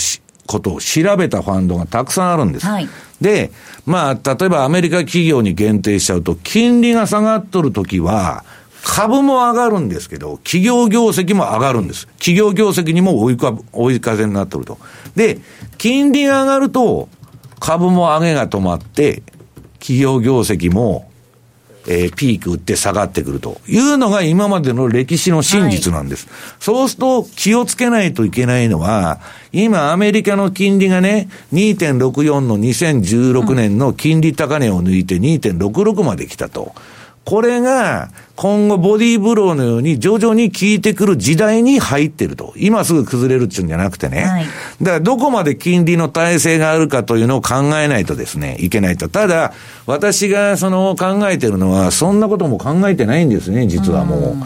[0.47, 2.67] ことを調べたファンドがたくさんあるんです。
[2.67, 2.89] はい、
[3.21, 3.53] で、
[3.85, 8.45] まあ、例えばアメリカ企業に限定しちゃうと、金利が下がっとる時は、
[8.89, 12.07] 株も上がるんですけど、企業業績も上がるんです。
[12.19, 14.79] 企業業績にも追いか追い風になってると。
[15.17, 15.41] で、
[15.77, 17.09] 金利が上がると、
[17.59, 19.25] 株も上げが止まって、
[19.81, 21.11] 企業業績も、
[21.89, 26.29] えー、ピーク打って下がってくるというのが今までの歴史の真実なんです。
[26.29, 29.19] はい、そうすると気をつけないといけないのは、
[29.51, 36.73] 今アメリカの金利がね、2.64の2016年の金利高値を抜いて2.66まで来たと。
[37.27, 42.55] これが、今後ボディーブローのように徐々に効いてくる時代に入ってると。
[42.57, 44.23] 今すぐ崩れるっていうんじゃなくてね。
[44.23, 44.47] はい、
[44.81, 49.09] だからどこまで金利の体制があるかというのを考えないとですね、いけないと。
[49.09, 49.53] ただ、
[49.87, 54.21] 私がその考えてるのは、そんなことも考えてないんですね、実はもう。
[54.21, 54.37] う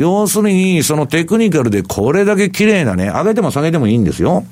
[0.00, 4.46] 要するに、そのテクニカルでこれだけ綺麗なね、上げても下げてもいいんですよ。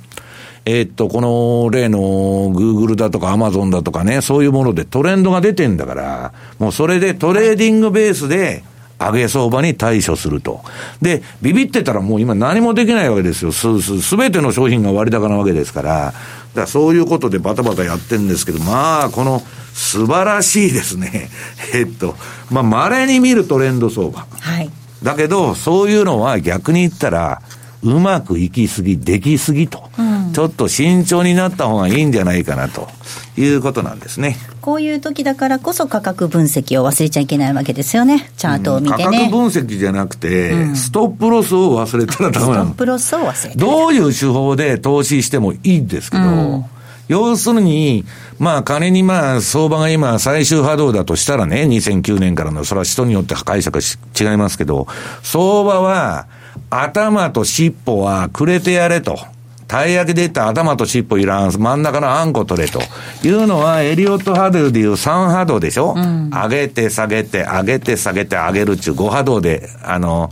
[0.71, 8.63] えー、っと、この例のグーグルだとかアマゾンだとかね、そういうものでトレンドが出てんだから、もうそれでトレーディングベースで、
[8.99, 10.61] 上げ相場に対処すると。
[11.01, 13.53] で、ビビってたらもう今何もできないわけですよ。
[13.53, 15.91] す、す、すべての商品が割高なわけですから。
[16.07, 16.15] だか
[16.63, 19.41] らそういうことでバタバタやってるんですけど、まあ、この
[19.73, 21.31] 素晴らしいですね。
[21.75, 22.17] えっと、
[22.51, 24.27] まあ、稀に見るトレンド相場。
[24.41, 24.69] はい。
[25.03, 27.41] だけど、そういうのは逆に言ったら、
[27.83, 32.89] うまくいきすぎ、できすぎと、うん、ちょっと慎重になった方がいいんじゃないかなと
[33.37, 34.37] いうことなんですね。
[34.61, 38.31] こういう時だからこそ価格分析を忘れちゃいけないわけですよね。
[38.37, 39.05] チャートを見てね。
[39.05, 42.65] うん、価格分析じゃなくて、うん、ストップロスを忘れたらダメなの。
[42.65, 46.65] ストップロスを忘れどういう手法で投資してもいいんですけど、
[47.09, 48.05] 要するに、
[48.39, 54.87] まあ、金にまあ、相場が今、最終波動だとしたらね、2009年からの、それは人によって解釈違いますけど、
[55.23, 56.27] 相場は、
[56.71, 59.19] 頭と尻尾はくれてやれと。
[59.69, 62.81] たい焼きで言った頭と尻尾いらん、真ん中のあんこ取れと。
[63.23, 70.31] いうのは、エリオット波動でいう3波動でしょ、うん、上げて下げて、上げて下げて上げるっちゅう5波動で、あの、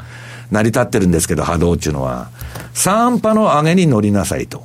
[0.50, 2.30] 成り立ってるんですけど、波動っちゅうのは。
[2.74, 4.64] 3波の上げに乗りなさいと。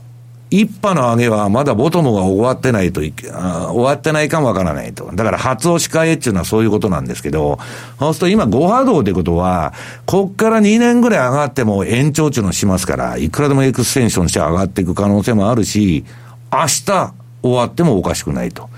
[0.51, 5.09] 一波の上げはまだボトムが終わってないとい、終わってないかもわからないと。
[5.15, 7.57] だから初押し替えっていうのはそういうことなんですけど、
[7.97, 9.73] そうすると今5波動ってことは、
[10.05, 16.03] こっから2年ぐらい上がっても延長っていうのしますから、いくらでもエクステンションして上がっていく可能性もあるし、
[16.51, 18.69] 明日終わってもおかしくないと。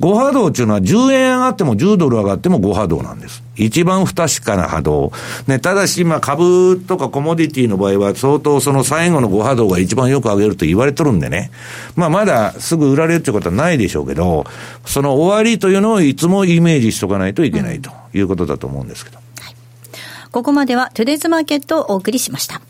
[0.00, 3.42] 5波動っていうのは10円上がっても10ドル上がっても5波動なんです。
[3.58, 5.12] 一番不確かな波動。
[5.46, 11.50] ね、ただし、まあ株とかコモディティの場合は相当その最後の5波動が一番よく上げると言われてるんでね。
[11.96, 14.44] まあまだすぐ売られるってことはないでしょうけど、
[14.84, 19.16] その終わりというのをいつもイメージしとかないといけないということだと思うんですけど。
[19.16, 19.54] はい、
[20.30, 22.60] ここまではトゥデイズマーケットをお送りしました。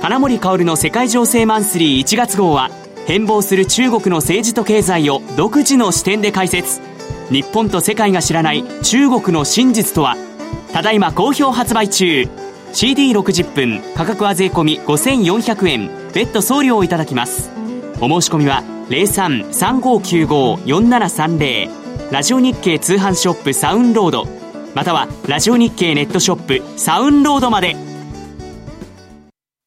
[0.00, 2.70] 金森薫の世界情勢マンスリー1月号は、
[3.06, 6.95] 変貌する中国の政治と経済を独自の視点で解説。
[7.30, 10.16] 日本と世界が知らない中国の真実とは？
[10.72, 12.28] ただいま好評発売中。
[12.72, 15.90] CD60 分価格は税込5400円。
[16.12, 17.50] 別途送料をいただきます。
[18.00, 24.26] お申し込みは0335954730ラジオ日経通販ショップサウンロード。
[24.74, 27.74] またはラジオ日経ネットショップサウンロードまで。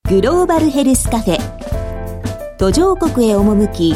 [0.08, 1.40] グローバルヘルスカフェ。
[2.58, 3.96] 途上国へ赴き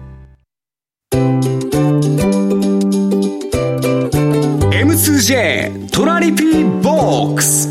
[5.21, 7.69] DJ トラリピーボックス。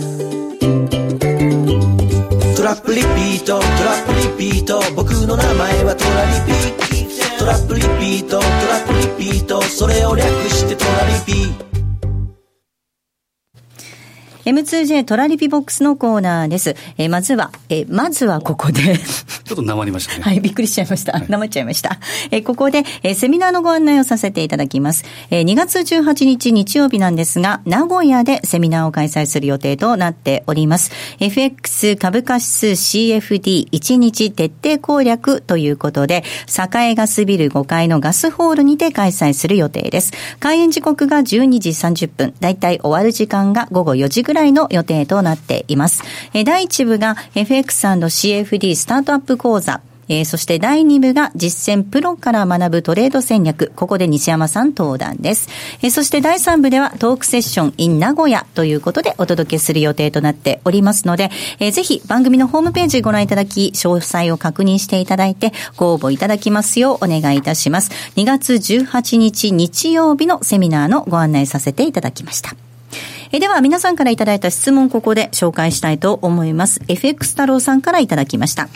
[2.57, 4.81] トラップリピートトラップリピート。
[4.95, 7.39] 僕の名前はトラリピ。
[7.41, 8.47] トラップリピートトラ
[8.79, 8.93] ップ
[9.25, 9.61] リピート。
[9.63, 11.70] それを略してトラリピ。
[14.45, 16.77] M2J トラリピボックスのコーナーです。
[16.97, 18.97] えー、まずは、えー、まずはここで
[19.51, 20.23] ちょっとなりましたね。
[20.23, 21.19] はい、びっくりしちゃいました。
[21.29, 21.99] な、ま、っちゃいました。
[22.31, 25.05] えー、ここで、えー、セミナーのご案内をさせていただきます。
[25.31, 30.93] えー、2月18日日曜日なんですが、名古屋でセミナーを開催する予定となっております。
[31.21, 40.13] FX 株価指数 CFD1 日徹底攻略ということで、栄ガスビル5階のガスホールにて開催する予定です。
[40.39, 46.05] 開演時刻が12時30分、だいたい終わる時間が午後4時ぐらいくらいの予定となっています。
[46.45, 53.73] 第1部が FX&CFD スタートアップ講座、えー、そして第2部が実践プロから学ぶトレード戦略。
[53.75, 55.49] ここで西山さん登壇です。
[55.83, 67.91] えー、そして第3部ではトークセッション in 名古屋ということでお届けする予定となっておりますので、えー、ぜひ番組のホームページご覧いただき、詳細を確認していただいてご応募いただきますようお願いいたします。
[68.15, 72.70] 2月18日日曜日のセミナーのご案内させていただきました。
[73.33, 76.81] えでは皆さんからいただいた質問ここで紹介したいと思います。
[76.89, 78.69] FX 太郎さんからいただきました。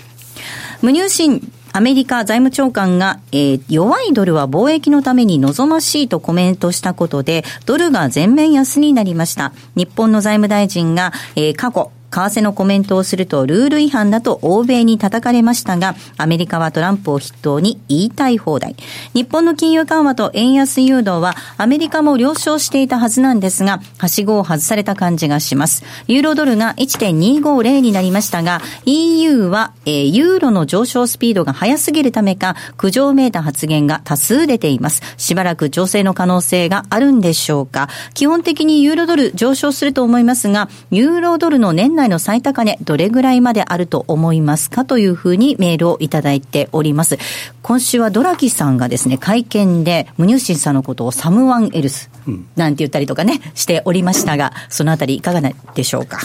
[0.81, 9.53] 無入信アメリカ財務長官が、えー、弱いドルは貿易のために望ましいとコメントしたことで、ドルが全面安になりました。
[9.75, 18.77] 日本の財務大臣が、えー、過去、為替のコメントをするとルール違反だと欧米に叩かれましたが、アメリカはトランプを筆頭に言いたい放題。
[19.15, 25.83] 日本の金融緩和と円安誘導はアメリカも了承していたはずなんですが、はしごを外された感じがします。
[26.07, 35.03] ユーロドルが1.250になりましたが、EU は、えー、ユーロの上昇スピードが速すぎるためか、苦情めいた発言が多数出ています。
[35.17, 37.89] しばらく調整の可能性があるんでしょうか。
[38.15, 47.19] 基本的にユーロドル上昇すると思いますが、ユーロドルの年内内の最高値、どれぐらいまであると思いますかというふうにメールをいただいております。
[47.63, 52.11] 今週はドラギさんがですね、会見で、ムニューシンさんのことをサムワンエルス
[52.57, 55.41] なんて言ったりとかね、しておりましたが、そのあたりいかが
[55.75, 56.21] でしょうか？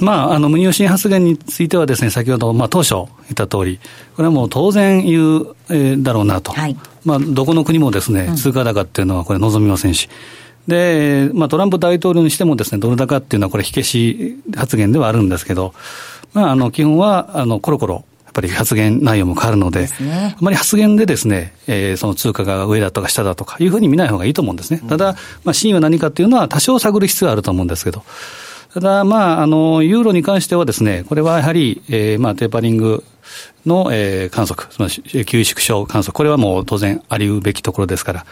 [0.00, 3.78] まあ、あの、無入信発言についてはですね、先ほど、まあ、当初言った通り、
[4.16, 6.52] これはもう当然言う、えー、だろうなと。
[6.52, 10.08] はい、まあ、どこの国もですね、通貨高っていうのはこれ望みませんし、
[10.66, 15.74] で、まあ、トランプ大統領にしてもですね、ドル高っていうのはこれ火消し発言ではあるんですけど、
[16.34, 24.82] まあ、あの、基本は、あの、コロコロ、やっぱり発言内容も変わるので、でね、あまり発言でですね、えー、その通貨が上だとか下だとかいうふうに見ない方がいいと思うんですね。
[24.88, 28.02] ただ、まあ、真意は何かっていうのは多少探る必要はあると思うんですけど、
[28.76, 33.02] ただ、まあ、あの、ユーロに関してはですね、これはやはり、えー、まあ、テーパリング
[33.64, 38.26] の、えー、観測、つまり、急縮小観測、これはもう当然ありうべきところですから、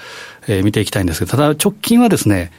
[0.46, 2.52] えー、見ていきたいんですけど、ただ直近はですね、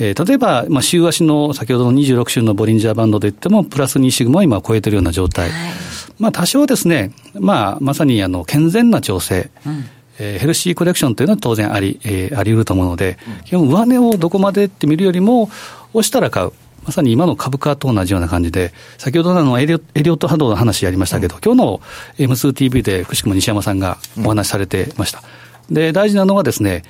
[0.00, 5.48] えー、例えば、まあ、週足の先ほどの26週のボリンジャーバンドで言っても、プラス2シグマを今超えてるような状態。
[5.48, 5.72] はい、
[6.18, 9.48] まあ、多少ですね、まあ、まさにあの、健全な調整。
[9.64, 9.84] うん
[10.18, 15.48] えー、ヘルシーコレクションというのは当然あり、えー、あり得ると思うので、うん、基本上値をどこまでって見るよりも、
[15.94, 16.52] 押したら買う。
[16.84, 21.80] まさに今の株価と同じような感じで、先ほどのエリオット波動の話やりましたけど、うん、今日の
[22.18, 25.22] M2TV でくしくも西山さんがお話しされてました。
[25.68, 26.82] うん、で、大事なのはですね、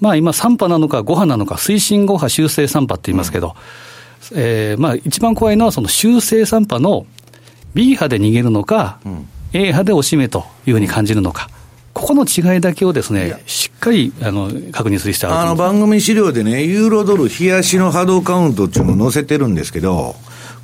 [0.00, 3.56] まあ今3波なのか5波なのか、推進5波、修正3波って言いますけど、
[4.32, 7.06] うん、えー、まあ一番怖いのはその修正3波の
[7.74, 11.48] B 派で逃げるのか、うん、A 派でおしめというふうに感じるのか。
[11.92, 20.14] ここの違いだけをですね、しっかりあの確認する必要あの番組資料でね、ユーロドル冷やしの波動カウントっていうのを載せてるんですけど、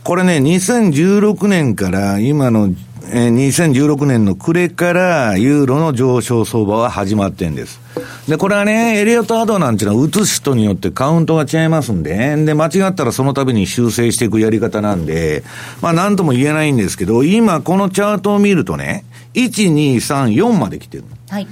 [0.05, 2.71] これね、2016年から今の、
[3.13, 7.81] え、2016年の暮れからユーロの上昇相場は始まってんです。
[8.29, 15.45] で、これはね、エリオット波動なんていうのは移す人によってカウントが違いますんで、で、間違ったらその度に修正していくやり方なんで、
[15.81, 21.05] まあなんとも言えないんですけど、今このチャートを見るとね、1、2、3、4まで来てる。
[21.29, 21.47] はい。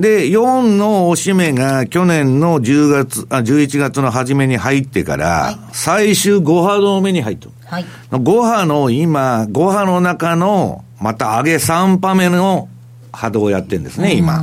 [0.00, 7.52] で、4のおしめが去年の10月、あ、11月の初めに入ってから、はい、最終5波動目に入ってる。
[7.66, 7.86] はい。
[8.10, 12.68] 5波の今、5波の中の、また上げ3波目の
[13.12, 14.42] 波動をやってるんですね、今。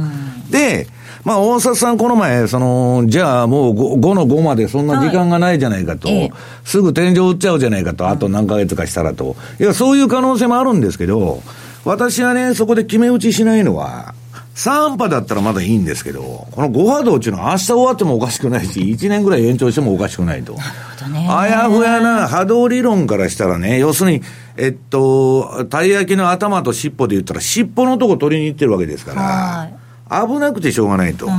[0.51, 0.87] で、
[1.23, 6.31] まあ、大札さんこの前、その、じゃあもう 5, 5の5までそんな時間がないじゃないかと、はい、
[6.65, 9.35] すぐ天井売っちゃうじゃないかと、あと何ヶ月かしたらと。
[9.59, 11.41] いや、そういう可能性もあるんですけど、
[11.83, 14.13] 私はね、そこで決め打ちしないのは、
[14.57, 20.53] 3波だったらまだいいんですけど、この5波動っていうのは明日終わってもおかしくないし、1年ぐらい延長してもおかしくないと。
[20.53, 21.27] なるほどね。
[21.29, 24.23] あやふやな波動理論からしたらね、要するに、
[24.57, 29.69] えっと、たい焼きの頭と尻尾で言ったら、尻尾のとこ取りに行ってるわけですか
[30.09, 31.29] ら、危なくてしょうがないと。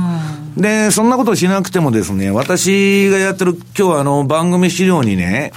[0.55, 5.51] で、そんなことしなくてもですね、私がやってる、今日あの、番組資料にね、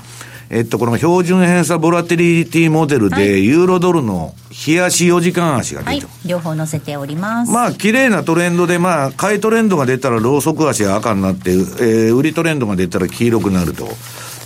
[0.55, 4.35] えっと、この標準偏差ボラテリティモデルで、ユーロドルの
[4.67, 7.51] 冷やし4時間足が出てる、はい、両方載せております。
[7.51, 13.89] まあ、綺麗なトレンドで、まあ、買いトレンドが出たらローソク足が赤になって、えー、売りトレンドが出たら黄色くなると。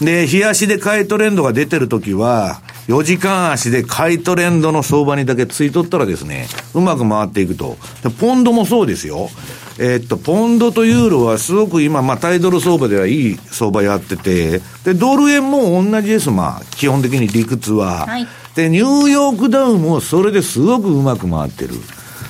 [0.01, 7.79] で、冷やしで買いトレンドが出てるときは、4時間足で買いトレンドの相場にだけついとったらですね、うまく回っていくと。
[8.21, 9.29] ポンドもそうですよ。
[9.79, 18.07] えー、っと、ポンドとユーロはすごく今、まあ、タイドル相場ではいい相場やってて、で、ドル円も同じです、まあ、基本的に理屈は。
[18.07, 21.75] はい、で、ニューヨークダウンもそれですごくうまく回ってる。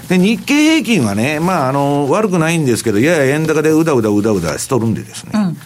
[0.09, 5.33] で、日経平均はね、まあ、あの、悪くないんですけど、やや円高でうだうだうだうだしとるんでですね。
[5.35, 5.57] うん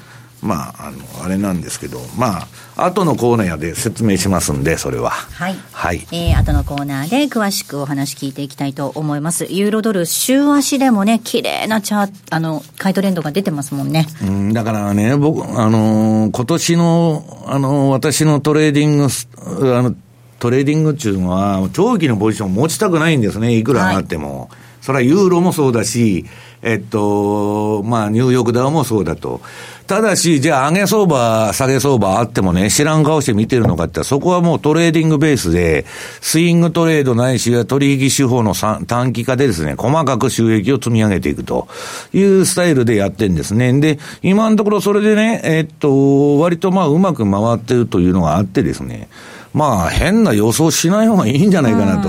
[0.43, 2.49] まあ、あの、あれなんですけど、まあ、
[2.85, 5.11] 後のコーナーで説明しますんで、それは。
[5.11, 5.57] はい。
[5.73, 6.07] はい。
[6.13, 9.47] えー、後のコーナーで詳しくお話聞いていきたいと思います。
[9.51, 14.07] ユーロドル、週足でもね、綺麗なチャーあの、買いトレンドが出てますもんね。
[14.23, 19.95] うん、だからね、僕、あのー、今年の、あのー、私のトレーディング、あの、
[20.39, 24.41] トレーディングっていうのは、長期のポジション持ちたくないんですね、いくら上がっても。
[24.41, 24.49] はい、
[24.81, 26.25] それはユーロもそうだし、
[26.63, 29.41] えっと、まあ、ニューヨークダウもそうだと。
[29.87, 35.85] ただし、じゃあ上げ相場、下げ相場あってもね、知らん顔して見てるのかって、そこはもうトレーディングベースで、
[36.21, 41.67] スイングトレードないしは取引手法の短期化でですね、細かく収益を積み上げていくと
[42.13, 43.73] いうスタイルでやってんですね。
[43.81, 49.09] で、今のところそれでね、えっと、割とまあうまく回ってるというのがあってですね、
[49.55, 52.09] まあ変な予想しない方がいいんじゃないかなと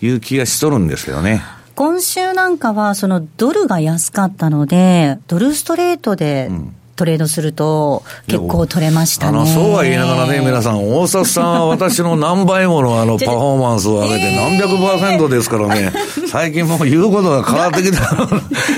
[0.00, 1.42] いう気がしとるんですけどね。
[1.80, 9.38] 今週なんかは、そのドルが安かったので、ドルストレートで、うんトレードすると、結構取れましたね。
[9.38, 15.94] あの、そうは言いながらね、皆さん、大札さんは私の何倍ものあの、 パフォーマンスを上げて何百パーセントですからね、
[16.30, 18.26] 最近もう言うことが変わってきたの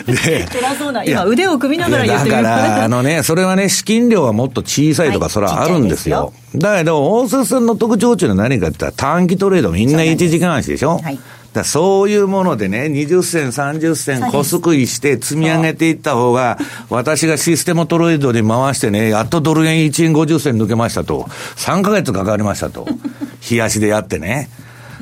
[0.06, 0.46] で。
[0.78, 1.02] そうな。
[1.02, 6.32] 今、腕を組みながら言ってるだから、あのね、それはね、資金量はもっと小さいとか、それはあるんですよ。
[6.54, 11.00] だけど、大札さんの特徴っていうのは何かって言ったら、短期トレードみんな1時間足でしょ？
[11.02, 11.18] はい
[11.52, 21.24] だそういうものでね、20銭、30銭、小すくいして積み上げていった方が、私がシステムトレードに回してね、やっとドル円1円50銭抜けましたと、
[21.56, 22.86] 3ヶ月かかりましたと、
[23.50, 24.48] 冷やしでやってね。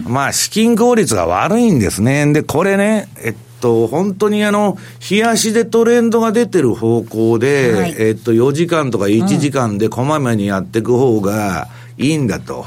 [0.04, 2.32] まあ、資金効率が悪いんですね。
[2.32, 4.76] で、これね、えっと、本当にあの、
[5.08, 12.66] 冷やしでトレンドが出てる方向で、はい、えっと、4時間とか1時間でこまめにやっていく方がいいんだと。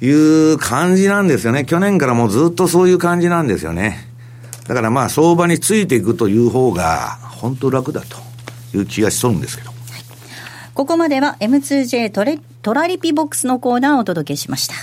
[0.00, 1.64] いう感じなんですよね。
[1.64, 4.08] 去年からもうずっとそういう感じなんですよね。
[4.66, 8.16] だからまあ相場についていくという方が本当楽だと
[8.76, 9.72] いう気がしそうるんですけど。
[10.74, 14.74] ここまでは M2J トレトラリピボックスのコーナーをお届けしました。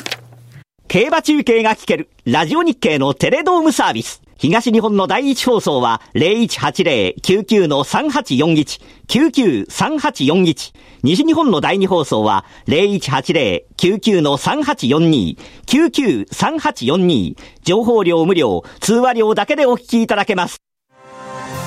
[0.88, 4.25] 競馬中継が聞けるラジオ日経のテレドームサービス。
[4.38, 10.74] 東日本の第一放送は0180-99-3841、99-3841。
[11.04, 17.38] 西日本の第二放送は0180-99-3842、99-3842。
[17.64, 20.58] 情報量無料、通話料だけでお聞きいただけます。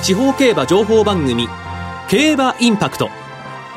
[0.02, 1.48] 地方競馬情報番組、
[2.08, 3.08] 競馬インパクト。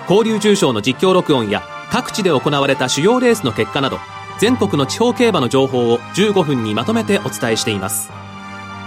[0.09, 3.99] 交流重賞の実況録音や各地で行われた主要レースの結果など、
[4.39, 8.11] 全国の地方競馬の情報を15分にまとめてお伝えしています。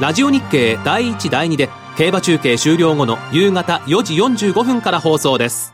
[0.00, 4.14] ラジオ日経第1第2で競馬中継終了後の夕方4時
[4.48, 5.72] 45分から放送です。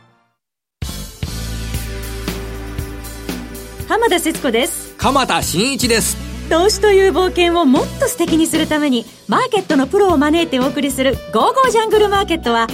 [3.88, 4.94] 浜田節子です。
[4.98, 6.18] 鎌田新一です。
[6.50, 12.66] 投資という冒険をもっと素敵にするためにマーケットのプロを招いてお送りする「ゴーゴージャングルマーケット」は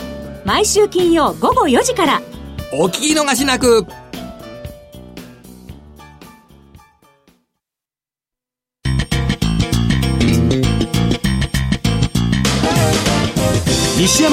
[0.44, 2.22] 毎週金曜午後4時から。
[2.72, 3.86] お聞き逃しなく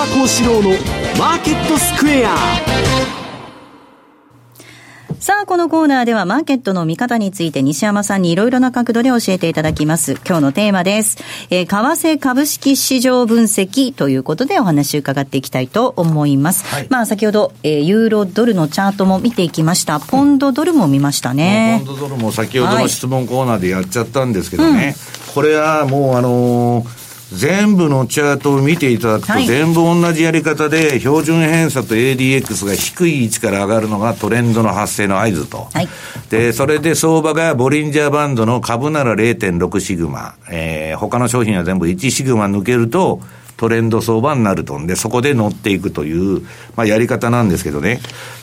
[0.04, 0.70] 西山幸四郎の
[1.18, 2.36] マーケットスクエア
[5.18, 10.16] さあ、このコーナーではマーケットの見方について西山さんにいろいろな角度で教えていただきます。
[10.28, 11.24] 今日のテーマです。
[11.50, 16.66] えー、為替株式市場分析ということでお話を伺っていきたいと思います。
[16.66, 20.02] はい、まあ、先ほど、えー、ユーロドルのチャートも見ていきました。
[20.02, 21.82] ポンドドルも見ましたね。
[21.86, 24.70] ポンドドルも先ほどの質問コーナーでやっちゃったんですけどね。
[24.74, 24.94] はいうん、
[25.34, 27.03] これはもうあのー
[27.34, 35.68] 全部のチャートを見ていただくと、全部同じやり方で、標準偏差と ADX が低い位置から上がるのがトレンドの発生の合図と。
[35.74, 35.90] はい、
[36.30, 43.22] で、それで相場がボリンジャーバンドの株なら0.6シグマ、えー、他の商品は全部1シグマ抜けると、
[43.58, 46.42] トレンド相場になるとんで、そこで乗っていくという、
[46.76, 48.00] まあ、やり方なんですけどね。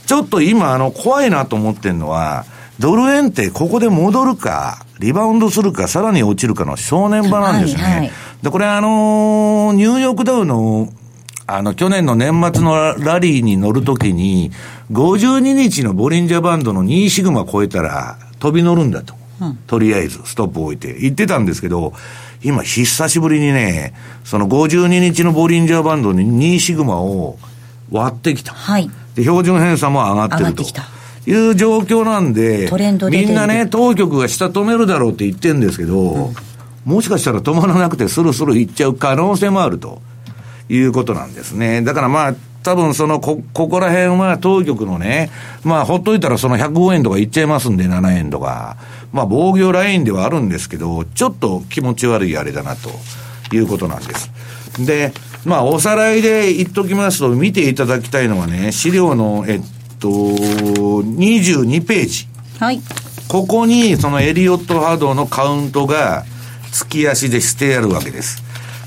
[0.06, 2.44] ちょっと今、あの、怖いなと思ってるのは、
[2.80, 7.82] ドル円ってここで戻るか、リバウンドするか、さらに落ちるかの正念場なんですね。
[7.82, 8.10] はいはい、
[8.42, 10.88] で、これあのー、ニューヨークダウの、
[11.46, 14.50] あの、去年の年末のラリーに乗るときに、
[14.92, 19.14] 52日のボリンジャーバンドの2シグマ超えたら飛び乗るんだと。
[19.42, 20.94] うん、とりあえず、ストップを置いて。
[20.94, 21.92] 言ってたんですけど、
[22.42, 23.92] 今、久しぶりにね、
[24.24, 27.38] その52日のボリンジャーバンドに2シグマを
[27.90, 28.54] 割ってきた。
[28.54, 28.88] はい。
[29.14, 30.64] で、標準偏差も上がってると。
[31.26, 32.70] いう状況なんで、
[33.10, 36.34] みんなね、当局が下止めるだろうって言ってるんですけど、うん
[36.84, 40.00] もしかしたら止まらなくてスルスル行っちゃう可能性もあると
[40.68, 41.82] いうことなんですね。
[41.82, 45.30] だからまあ、多分そのこ、ここら辺は当局のね、
[45.64, 48.76] まあほっといたらその105円とかいっちゃいますんで、7円とか。
[49.12, 52.90] まあ防御ラインではあるんですけど、ちょっと気持ち悪いあれだなと
[53.54, 54.30] いうことなんです。
[54.78, 55.12] で、
[55.44, 59.60] まあおさらいで言っときますと、見ていただきたいのはね、資料の、えっ
[60.00, 62.26] と、22ページ。
[62.58, 62.80] はい。
[63.28, 66.24] ここにそのエリオット波動のカウントが、
[66.72, 68.42] 月足でしてやるわけです。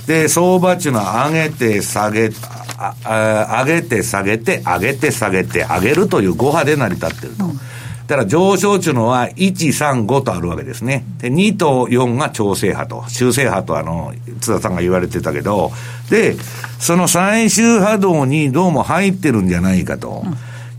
[0.08, 2.32] で、相場っていうのは上げて下げ、
[2.78, 7.46] ああ上げて下げて、上げて下げて、上げるという5波で成り立ってると。
[7.46, 7.60] うん
[8.08, 11.06] だから上昇っていうのは1、3、5とあるわけですね。
[11.20, 15.72] で、2と4が調整波と、修正波とあの、津田さんが言われてたけど、
[16.10, 16.36] で、
[16.80, 20.26] その最終波動にどうも入ってるんじゃないかと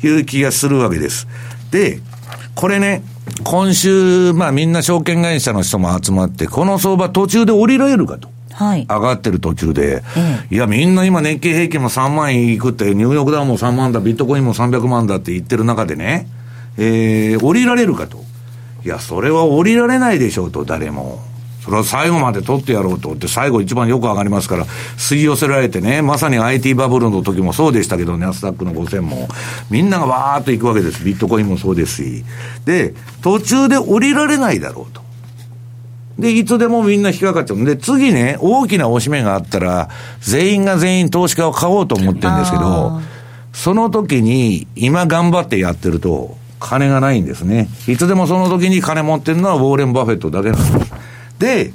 [0.05, 1.27] いう気がするわけです。
[1.71, 2.01] で、
[2.55, 3.03] これね、
[3.43, 8.29] 今週、まあみんな証券会社の人も集まって、この相場途中で降りられるかと。
[8.53, 16.29] はい、上がってる途中で、ええ、いや、みんな今、年金平均も3万円いくって、ニューヨークダウンも3万だ、ビットコインも300万だって言ってる中でね、
[16.79, 18.23] えー、降りられるかと。
[18.85, 21.21] いや、それは降りられないでしょうと、誰も。
[21.65, 24.67] それは最後まで取ってやろうとって、最後一番よく上がりますから、
[24.99, 29.29] 吸い寄せられてね、まさに IT バブルの時もそうでしたけどね、アスタックの5000も。
[29.71, 31.03] みんながわーっと行くわけです。
[31.03, 32.25] ビットコインもそうですし。
[32.67, 35.03] で、途中で降りられないだろうと。
[36.19, 37.65] で、いつでもみんな引っかかっちゃう。
[37.65, 39.89] で、次ね、大きな押し目があったら、
[40.21, 43.01] 全員が全員投資家を買おうと思ってるんですけど、
[43.55, 47.69] その時に、今頑張ってやってると、金がないんですね。
[47.89, 50.93] いつでもその時に金持ってるのはウォーレン・バフェットだけなんです。
[51.45, 51.75] で、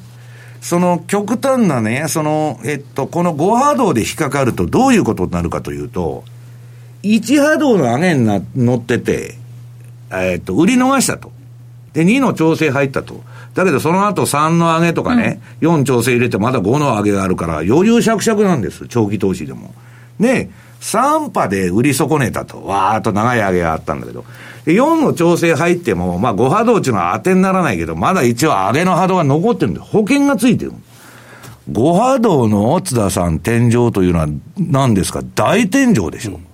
[0.62, 6.24] その極端なね、その、えっと、この5波動で引っかかるとどういうことになるかというと、
[7.04, 9.36] 1波動の上げにな乗ってて、
[10.12, 11.32] えっと、売り逃したと。
[11.94, 13.22] で、2の調整入ったと。
[13.54, 18.88] だけどその後3の上げとかね、うん、4調整入れてまだ5の上げがあるから、余裕しゃくしゃくなんです。
[18.88, 19.74] 長期投資でも。
[20.20, 20.50] で、
[20.82, 22.64] 3波で売り損ねたと。
[22.64, 24.26] わーっと長い上げがあったんだけど。
[24.74, 30.74] 4の調整入っても、まあ5波動っていうのは当てにならないけど、まだ一応上げの波動が残ってるんで、保険がついてる。
[31.72, 35.22] 5波動の津田さん天井というのは何ですか？
[35.36, 36.32] 大天井でしょ。
[36.32, 36.46] うん、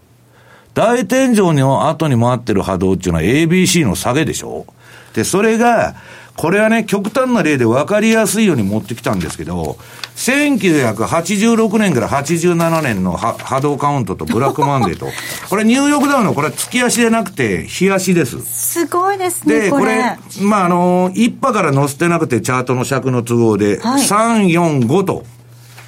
[0.74, 4.66] 大天井の後に回ってる波動っていうのは ABC の下げでしょ。
[5.13, 5.95] で、それが、
[6.36, 9.77] これはね、極端な例で分かりやすいように持ってきたんですけど、
[10.17, 15.07] 1986年から87年の波動カウントとブラックマンデーと、
[15.49, 18.41] これニューヨークダウンのこれ月足でなくて日足です。
[18.41, 25.23] すごいですね、で、これ、まあ、あの、一波から載せてなくてチャートの尺の都合で、はい、3、4、5と。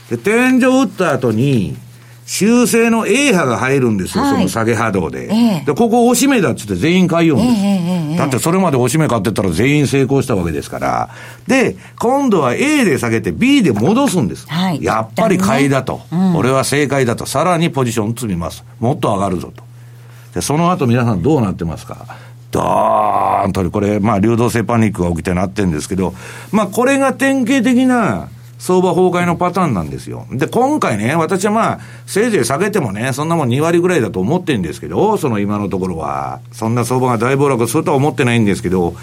[0.10, 1.76] で、天井打った後に、
[2.28, 5.34] 修正の A 波が入るんですよ、はい、その下げ波動で。
[5.34, 11.10] えー、で、ここ押し目だっつって全員買いようんです、えー、だってそれまで押し目買ってったら全員成功したわけですから。
[11.48, 14.46] で、今度は A で下げて B で戻すんです。
[14.50, 16.34] はい、やっぱり買いだと、ねうん。
[16.34, 17.26] これは正解だと。
[17.26, 18.66] さらにポジション積みます。
[18.80, 19.64] もっと上がるぞと。
[20.36, 22.18] で、その後皆さんどうなってますか？
[22.52, 26.14] ドーンと、これ、まあ、流動性パニックが起きてなってるんですけど、
[26.52, 30.26] まあ、これが典型的な、相場崩壊のパターンなんですよ。
[30.32, 38.96] で、今回ね、私はまあ、せいぜい下げてもね、そんなもん2割ぐらいだと思ってるんですけど、その今のところは、そんな相場が大暴落するとは思ってないんですけど、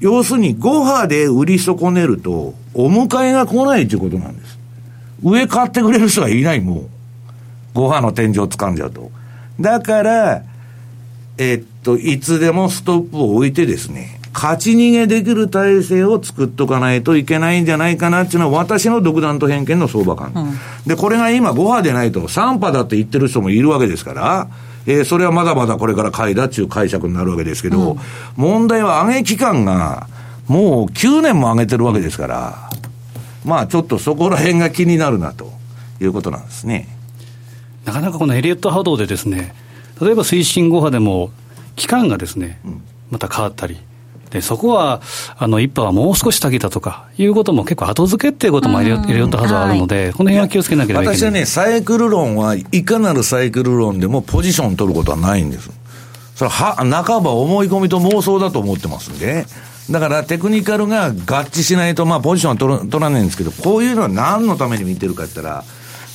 [0.00, 4.58] 要するに5波で売り損ねると、お迎えが来ないということなんです。
[5.22, 6.88] 上買ってくれる人がいない、も
[7.74, 7.78] う。
[7.78, 9.10] 5波の天井を掴んじゃうと。
[9.58, 10.42] だから、
[11.38, 20.32] えっと、いつでもストップを置いてですね、勝ち逃げできる体制を作っとかないといけないんじゃないかなっていうのは私の独断と偏見の相場感。
[20.34, 24.48] うん、で、これが今5波でないと3波だって言ってる人もいるわけですから、
[24.86, 27.98] えー、それはまだまだこれから買いだっていう解釈になるわけですけど、うん、
[28.36, 30.06] 問題は上げ期間が
[30.46, 32.70] もう9年も上げてるわけですから、
[33.44, 35.52] まあちょっとそこら辺が気になるなと
[36.00, 36.88] いうことなんですね。
[37.84, 39.54] なかなかこのエリオット波動でですね、
[40.00, 41.30] 例えば推進5波でも
[41.76, 42.60] 期間がですね、
[43.10, 43.78] また変わったり、
[44.30, 45.02] でそこは
[45.36, 51.18] あの一波はもう少し下げたとかいうことも結構後付けっていうこともエリオット波動あるので、はい、この辺は気をつけなければいけない。
[51.18, 55.70] 私はね、サイクル論はいかなるサイクル論でもポジション取ることはないんです。
[56.36, 59.46] それは半ば思い込みと妄想だと思ってますんで、
[59.90, 65.64] だからテクニカルが合致しないと、まあ、ポジションは取ら取らないんですけど、こういうのは何のために見てるかって言ったら、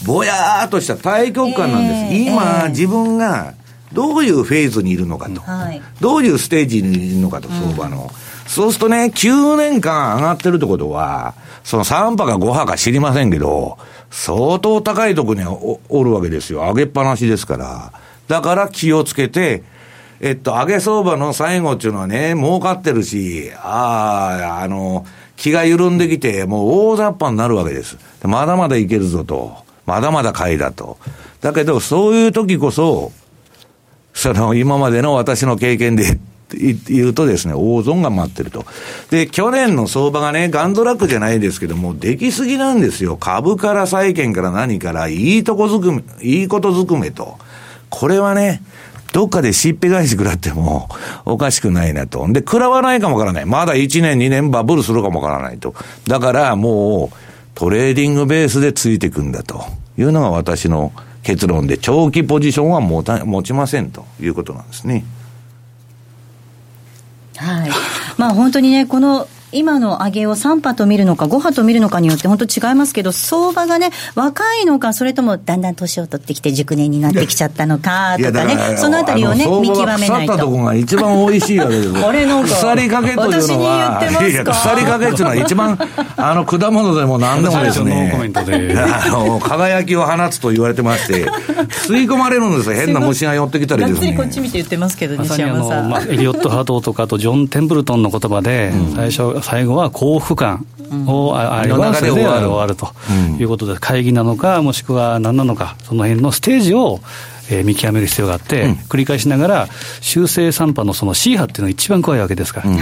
[0.06, 2.16] ぼやーっとした対極感なんです。
[2.16, 3.54] えー、今、えー、自分が
[3.94, 8.04] どういうフェーズにいるのかと、はい、どういうステージにいるのかと、相場の。
[8.04, 11.34] うんそうするとね、9年間上がってるってことは、
[11.64, 13.78] その3波か5波か知りませんけど、
[14.12, 16.60] 相当高いとこにおおるわけですよ。
[16.60, 17.92] 上げっぱなしですから。
[18.28, 19.64] だから気をつけて、
[20.22, 25.06] えっと、上げ相場の最後っていうのはね、儲かってるし、ああ、あの、
[25.36, 27.98] 気が緩んできて、もう大雑把になるわけです。
[28.24, 29.66] まだまだいけるぞと。
[29.86, 30.98] まだまだ買いだと。
[31.42, 33.12] だけど、そういう時こそ、
[34.16, 36.18] その、今までの私の経験で
[36.90, 38.66] 言うとですね、大損が待ってると。
[39.12, 43.18] で、去年の相場がね、ガンドラックじゃないですけども、できすぎなんですよ。
[43.18, 47.38] 株から債券から何から、いいとこずくめ、いいことずくめと。
[47.90, 48.62] これはね、
[49.12, 50.90] どっかでしっぺ返し食らっても
[51.24, 52.28] おかしくないなと。
[52.32, 53.46] で、食らわないかもわからない。
[53.46, 55.74] まだ1年2年バブルするかもわからないと。
[56.08, 57.18] だからもう
[57.54, 59.64] トレーディングベースでついていくんだと
[59.98, 60.92] いうのが私の
[61.26, 65.04] 結論で、長期ポジションは持た持ちませんということなんですね。
[67.36, 67.70] はい。
[68.18, 80.34] まあ本当にね、この今の上げを3波と見るのか5波と見るのかによって本当違いますけど、相場がね、若いのか、それともだんだん年を取ってきて熟年になってきちゃったのかとかね、そのあたりをね、見極めないと。
[80.34, 85.80] 腐ったとこが一番美味しいわけです これなんか、腐りかけというのは、いや、腐りかけっていうのは一番、
[86.18, 91.26] あの、果物でも何でもですね、あの、輝きを放つと言われてまして、
[91.88, 94.14] 吸い込まれるんですよ、変な虫が寄ってきたりですね。
[94.14, 95.90] こっち見て言ってますけど、西山さん。
[95.90, 100.66] まあ、エリオット・ハートとか、あとジョン・テンプルトンの言葉で、最初、最後は幸福感
[101.08, 102.92] を、うん、あれはそれで終わると
[103.40, 107.00] いうことで、会議なのか、もしくは何なのか、その辺のステージを、
[107.50, 109.68] えー、見極める必要があって、うん、繰り返しながら、
[110.02, 112.70] 修正3波のその C 波っていうのが一番怖いわけですから。
[112.70, 112.80] うん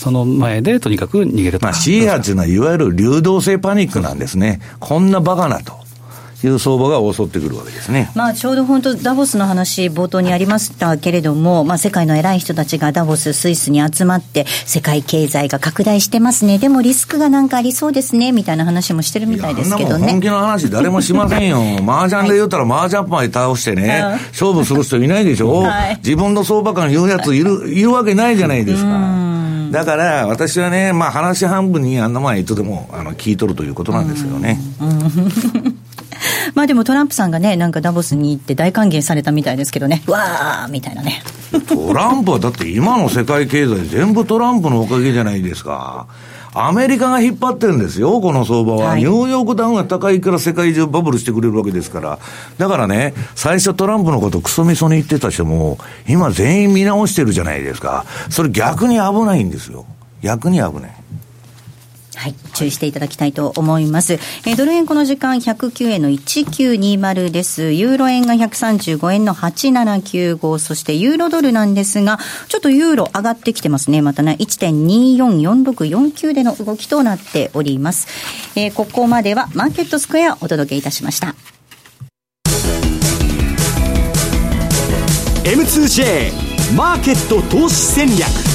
[0.00, 1.66] その前でとにかく逃げると。
[1.66, 4.62] まあ C 波っていうのは、いわゆる流動性パニックなんですね。
[4.78, 5.79] こんなバカなと。
[6.46, 8.10] いう相場が襲ってくるわけですね。
[8.14, 20.10] まあ、ちょうど本当、ダボスの話、冒頭にありましたけれども、まあ、世界の偉い人たちがダボス、スイスに集まって、世界経済が拡大してますね、でもリスクがなんかありそうですね、みたいな話もしてるみたいですけどね。
[20.10, 21.60] 本気の話、誰もしませんよ。
[21.86, 25.62] 麻雀で言ったら、麻雀牌倒してね、勝負する人いないでしょ。
[25.64, 29.30] はい、自分の相場感言うやついる、いるわけないじゃないですか。
[29.70, 34.58] だから、私はね、まあ、話半分にあんな前いつでもあの聞いとるということなんですよね。
[36.54, 41.22] まあでもトランプさんがね、なんかダボスに行って大歓迎されたみたいですけどね、わーみたいなね。
[41.68, 46.06] トランプはだって今の世界経済全部トランプのおかげじゃないですか。
[46.52, 48.90] アメリカが引っ張ってるんですよ、この相場は。
[48.90, 52.18] はい、ニューヨークダウンが高いから世界中バブルしてくれるわけですから。
[52.58, 55.78] だからね、最初トランプのことクソみそに言ってた人も、
[56.08, 58.04] 今全員見直してるじゃないですか。
[58.30, 59.86] それ逆に危ないんですよ。
[60.22, 60.99] 逆に危ない。
[62.20, 64.12] はい、注意していただきたいと思います。
[64.12, 67.72] えー、ドル円この時間109円の1920です。
[67.72, 72.18] ユーロ円が135円の8795、そしてユーロドルなんですが、
[72.48, 74.02] ちょっとユーロ上がってきてますね。
[74.02, 78.06] またね、1.244649での動きとなっております。
[78.54, 81.34] えー、ここまではマーケットスクエアお届けいたしました。
[85.44, 88.49] M2J マーケット投資戦略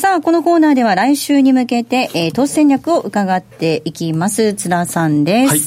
[0.00, 4.54] ささあ、このコーナーでは来週に向けて、えー、投資戦略を伺っていきます。
[4.54, 5.50] 津田さんです。
[5.50, 5.60] はい。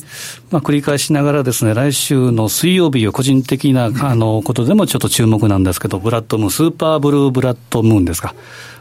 [0.50, 8.34] まあ、繰り返しながらですね、来週の水曜日は個人的な、 あの、ことでもちょっと注目なんですけど、ブラッドムーン、スーパーブルーブラッドムーンですか。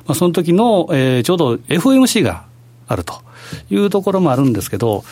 [0.06, 2.44] まあ、その時の、えー、ちょうど FOMC が
[2.88, 3.20] あると
[3.70, 5.04] いうところもあるんですけど、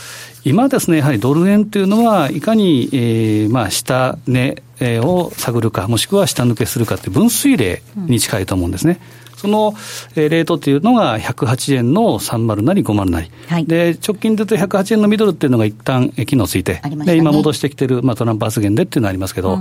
[0.44, 4.56] 今ですね、やはりドル円というのは、いかに、えー、まあ、下値
[5.02, 9.00] を探るか、もしくは下抜けするかって分水嶺に近いと思うんですね。
[9.14, 9.74] うんその
[10.14, 19.58] レートっていうのが108円の30なり50なり、はい、で直近で言うと108円のミドルっていうのが一旦機能ついて、ね、で今戻してきてる、まあ、トランプ発言でっていうのはありますけど、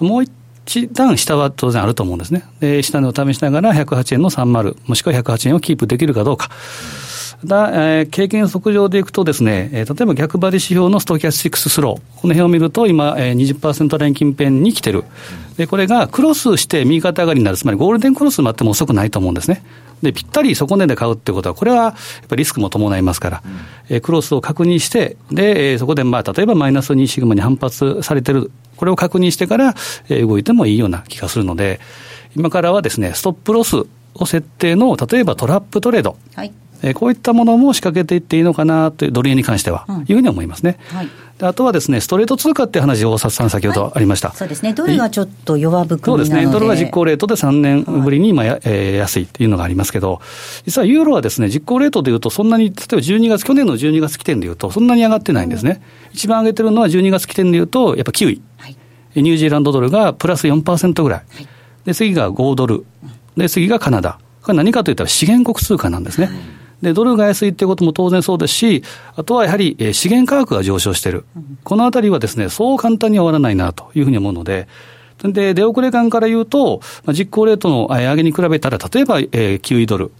[0.00, 2.42] うん、もう一段下は当然あると思うんですね。
[2.60, 6.50] で、下値を試しながら108円の30、もしくは108円をキープできるかどうか。
[7.44, 15.04] だ、えー、経験則上でいくとですね、えー、例えば逆張り指標のストキャスティクススロー、この辺を見ると今、えー、20%ライン近辺に来てる。
[15.56, 19.62] で、これがクロスして右肩上がりになる、つまりゴールデンクロスもあっても遅くないと思うんですね。
[20.02, 21.92] で、ぴったり底値で買うってことは、これはやっ
[22.28, 23.52] ぱりリスクも伴いますから、うん、
[23.88, 29.74] えー、クロスを確認して、で、えー、そこでまあ、例えばマイナス2シグマに反発されてる、これを確認してから、
[30.08, 31.80] えー、動いてもいいような気がするので、
[32.36, 36.16] 今からはですね、ストップロスを設定の、例えばトラップトレード。
[36.34, 36.52] はい
[36.84, 40.78] えー、こういったものも仕掛けていっていいのかなという、ドル円に関しては、うん、いうふうに思いますね。
[40.88, 41.08] はい。
[41.40, 50.20] あとはですね、ストレート通貨って話、大札さん、先ほどありました、はい、そうですね、ドルがちょっと弱含そうですね、ドルが実行レートで3年ぶりに今や、えー、安いっていうのがありますけど、
[50.64, 55.82] 実はユーロはですね、実行レートでいうと、そんなに、例えば12月、去年の12月起点でいうと、そんなに上がってないんですね。
[56.10, 58.76] うん、一番上げてるのは12月起点でいうと、やっぱキウイ、はい、
[59.16, 61.48] ニュージーランドドルがプラス4%ぐらい、はい、
[61.84, 62.84] で次が5ドル、
[63.36, 66.30] で次がカナダ、これ何かといったら資源国通貨なんですね。
[66.30, 68.84] うんで、ドルが安いっていうことも当然そうですし、
[69.16, 71.24] あとはやはり、え資源価格が上昇している。
[71.64, 74.68] このあたりはですね、そう簡単に終わらないなというふうに思うので、
[75.22, 80.10] で、出遅れ感から言うと、まあ、実行レートの上げに比べたら、例えば、えー、9位ドル、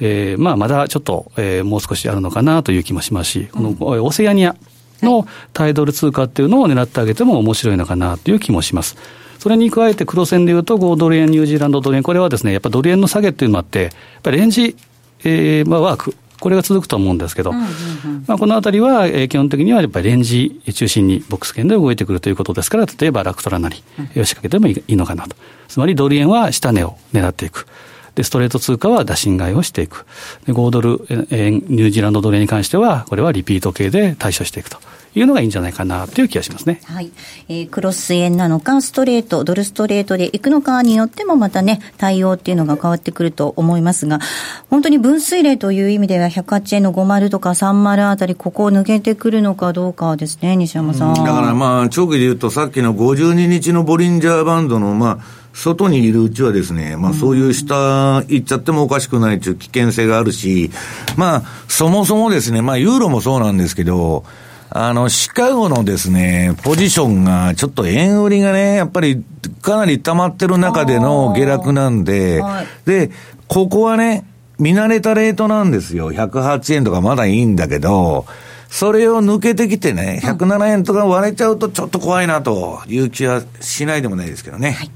[0.00, 4.56] えー、まあ、まだちょっと、えー、もう少しあるのかなという気もしますし、このオセアニア
[5.02, 8.96] の対ドル通貨っていうのを狙ってあげても面白いのかなという気もします。
[9.38, 13.92] それに加えて黒線でいうと、5ドル円、ニュージーランドドル円、これはですね、やっぱドル円の下げっていうのもあって、やっ
[14.22, 14.76] ぱりレンジ
[15.24, 25.36] えーまあ、ワーク、これが続くと思うんですけど、まあ、このあたりは、えー、基本的にはやっぱりレンジ中心にボックス圏で動いてくるということですから、例えばラクトラなり、仕掛けてもいいのかなと。
[25.68, 27.66] つまりドル円は下値を狙っていく。
[28.14, 30.06] で、ストレート通貨は打診買いをしていく。
[30.46, 34.78] で、5ドル円、ニュージーランドドル円に関しては、これはリピート系で対処していくと。
[35.14, 36.80] いうのがいいんじゃないかなという気がしますね。
[36.84, 37.10] はい。
[37.48, 44.20] えー、クロス円なのか、ストレート、ドルストレートでいくのかによってもまたね、対応っていうのが変わってくると思いますが、
[44.68, 51.14] 本当に分水嶺という意味では108円の50とか30あたり、ここを抜けてくるのかどうかはですね、西山さん。
[51.14, 60.70] だからまあ、長期で言うとさっきの52日のボリンジャーバンドのまあ、外にいるうちはですね、まあそういう下行っちゃってもおかしくないという危険性があるし、
[61.16, 64.24] まあそもそもですね、まあユーロもそうなんですけど、
[64.72, 69.24] あの、シカゴのですね、ポジションが、ちょっと円売りがね、やっぱり
[69.62, 73.10] かなり溜まってる中での下落なんで、はい、で、
[73.48, 74.24] ここはね、
[74.60, 76.12] 見慣れたレートなんですよ。
[76.12, 78.26] 108円とかまだいいんだけど、
[78.68, 84.72] それを抜けてきてね、107円とか割れちゃうとちょっと怖いなという気はしないでもないですけどね。
[84.72, 84.90] はい、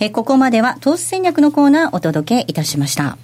[0.00, 3.16] えここまでは投資戦略のコーナーお届けいたしました。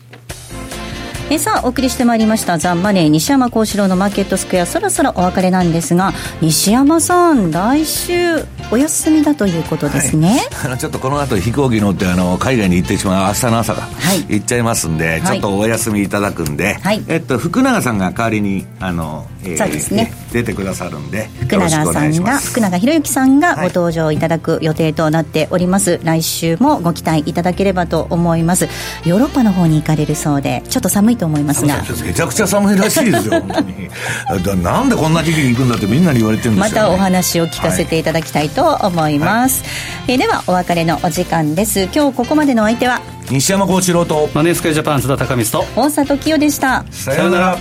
[1.33, 6.13] えさあお送りしてまいりましたザ・マネー西山幸四郎のマーケットスクエアそろそろお別れなんですが
[6.43, 20.13] 西山さん来週お休みだということですね、はい、あのちょっとこの後飛行機乗ってあの海外に行ってしまう明日の朝が、はい、行っちゃいますんで、ちょっとお休みいただくんで、はい、えっと、福永さんが代わりにあの、えー、そうですね。
[20.33, 28.69] 出てくださるんで福永さんが福永博之さんがご登場いただく予定となっております、来週もご期待いただければと思います。
[29.05, 31.83] ヨーロッパの方に行かれるそうでちょっと寒いと思いますが。
[32.05, 34.63] めちゃくちゃ寒いらしいですよ 本当に。
[34.63, 39.69] なんでこんな時期に行くんだってみんなに言われてるんですよ、ね、またお話を聞かせていただきたいと思います、は
[40.09, 40.13] い。
[40.13, 41.89] えー、ではお別れのお時間です。
[41.95, 43.01] 今日ここまでのお相手は？
[43.31, 46.85] 西山幸四郎とマネースクエアジャパン津田隆光と大里清でした。
[46.91, 47.59] さようなら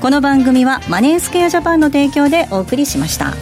[0.00, 3.32] この番組はマネースケアジャパンの提供でお送りしました。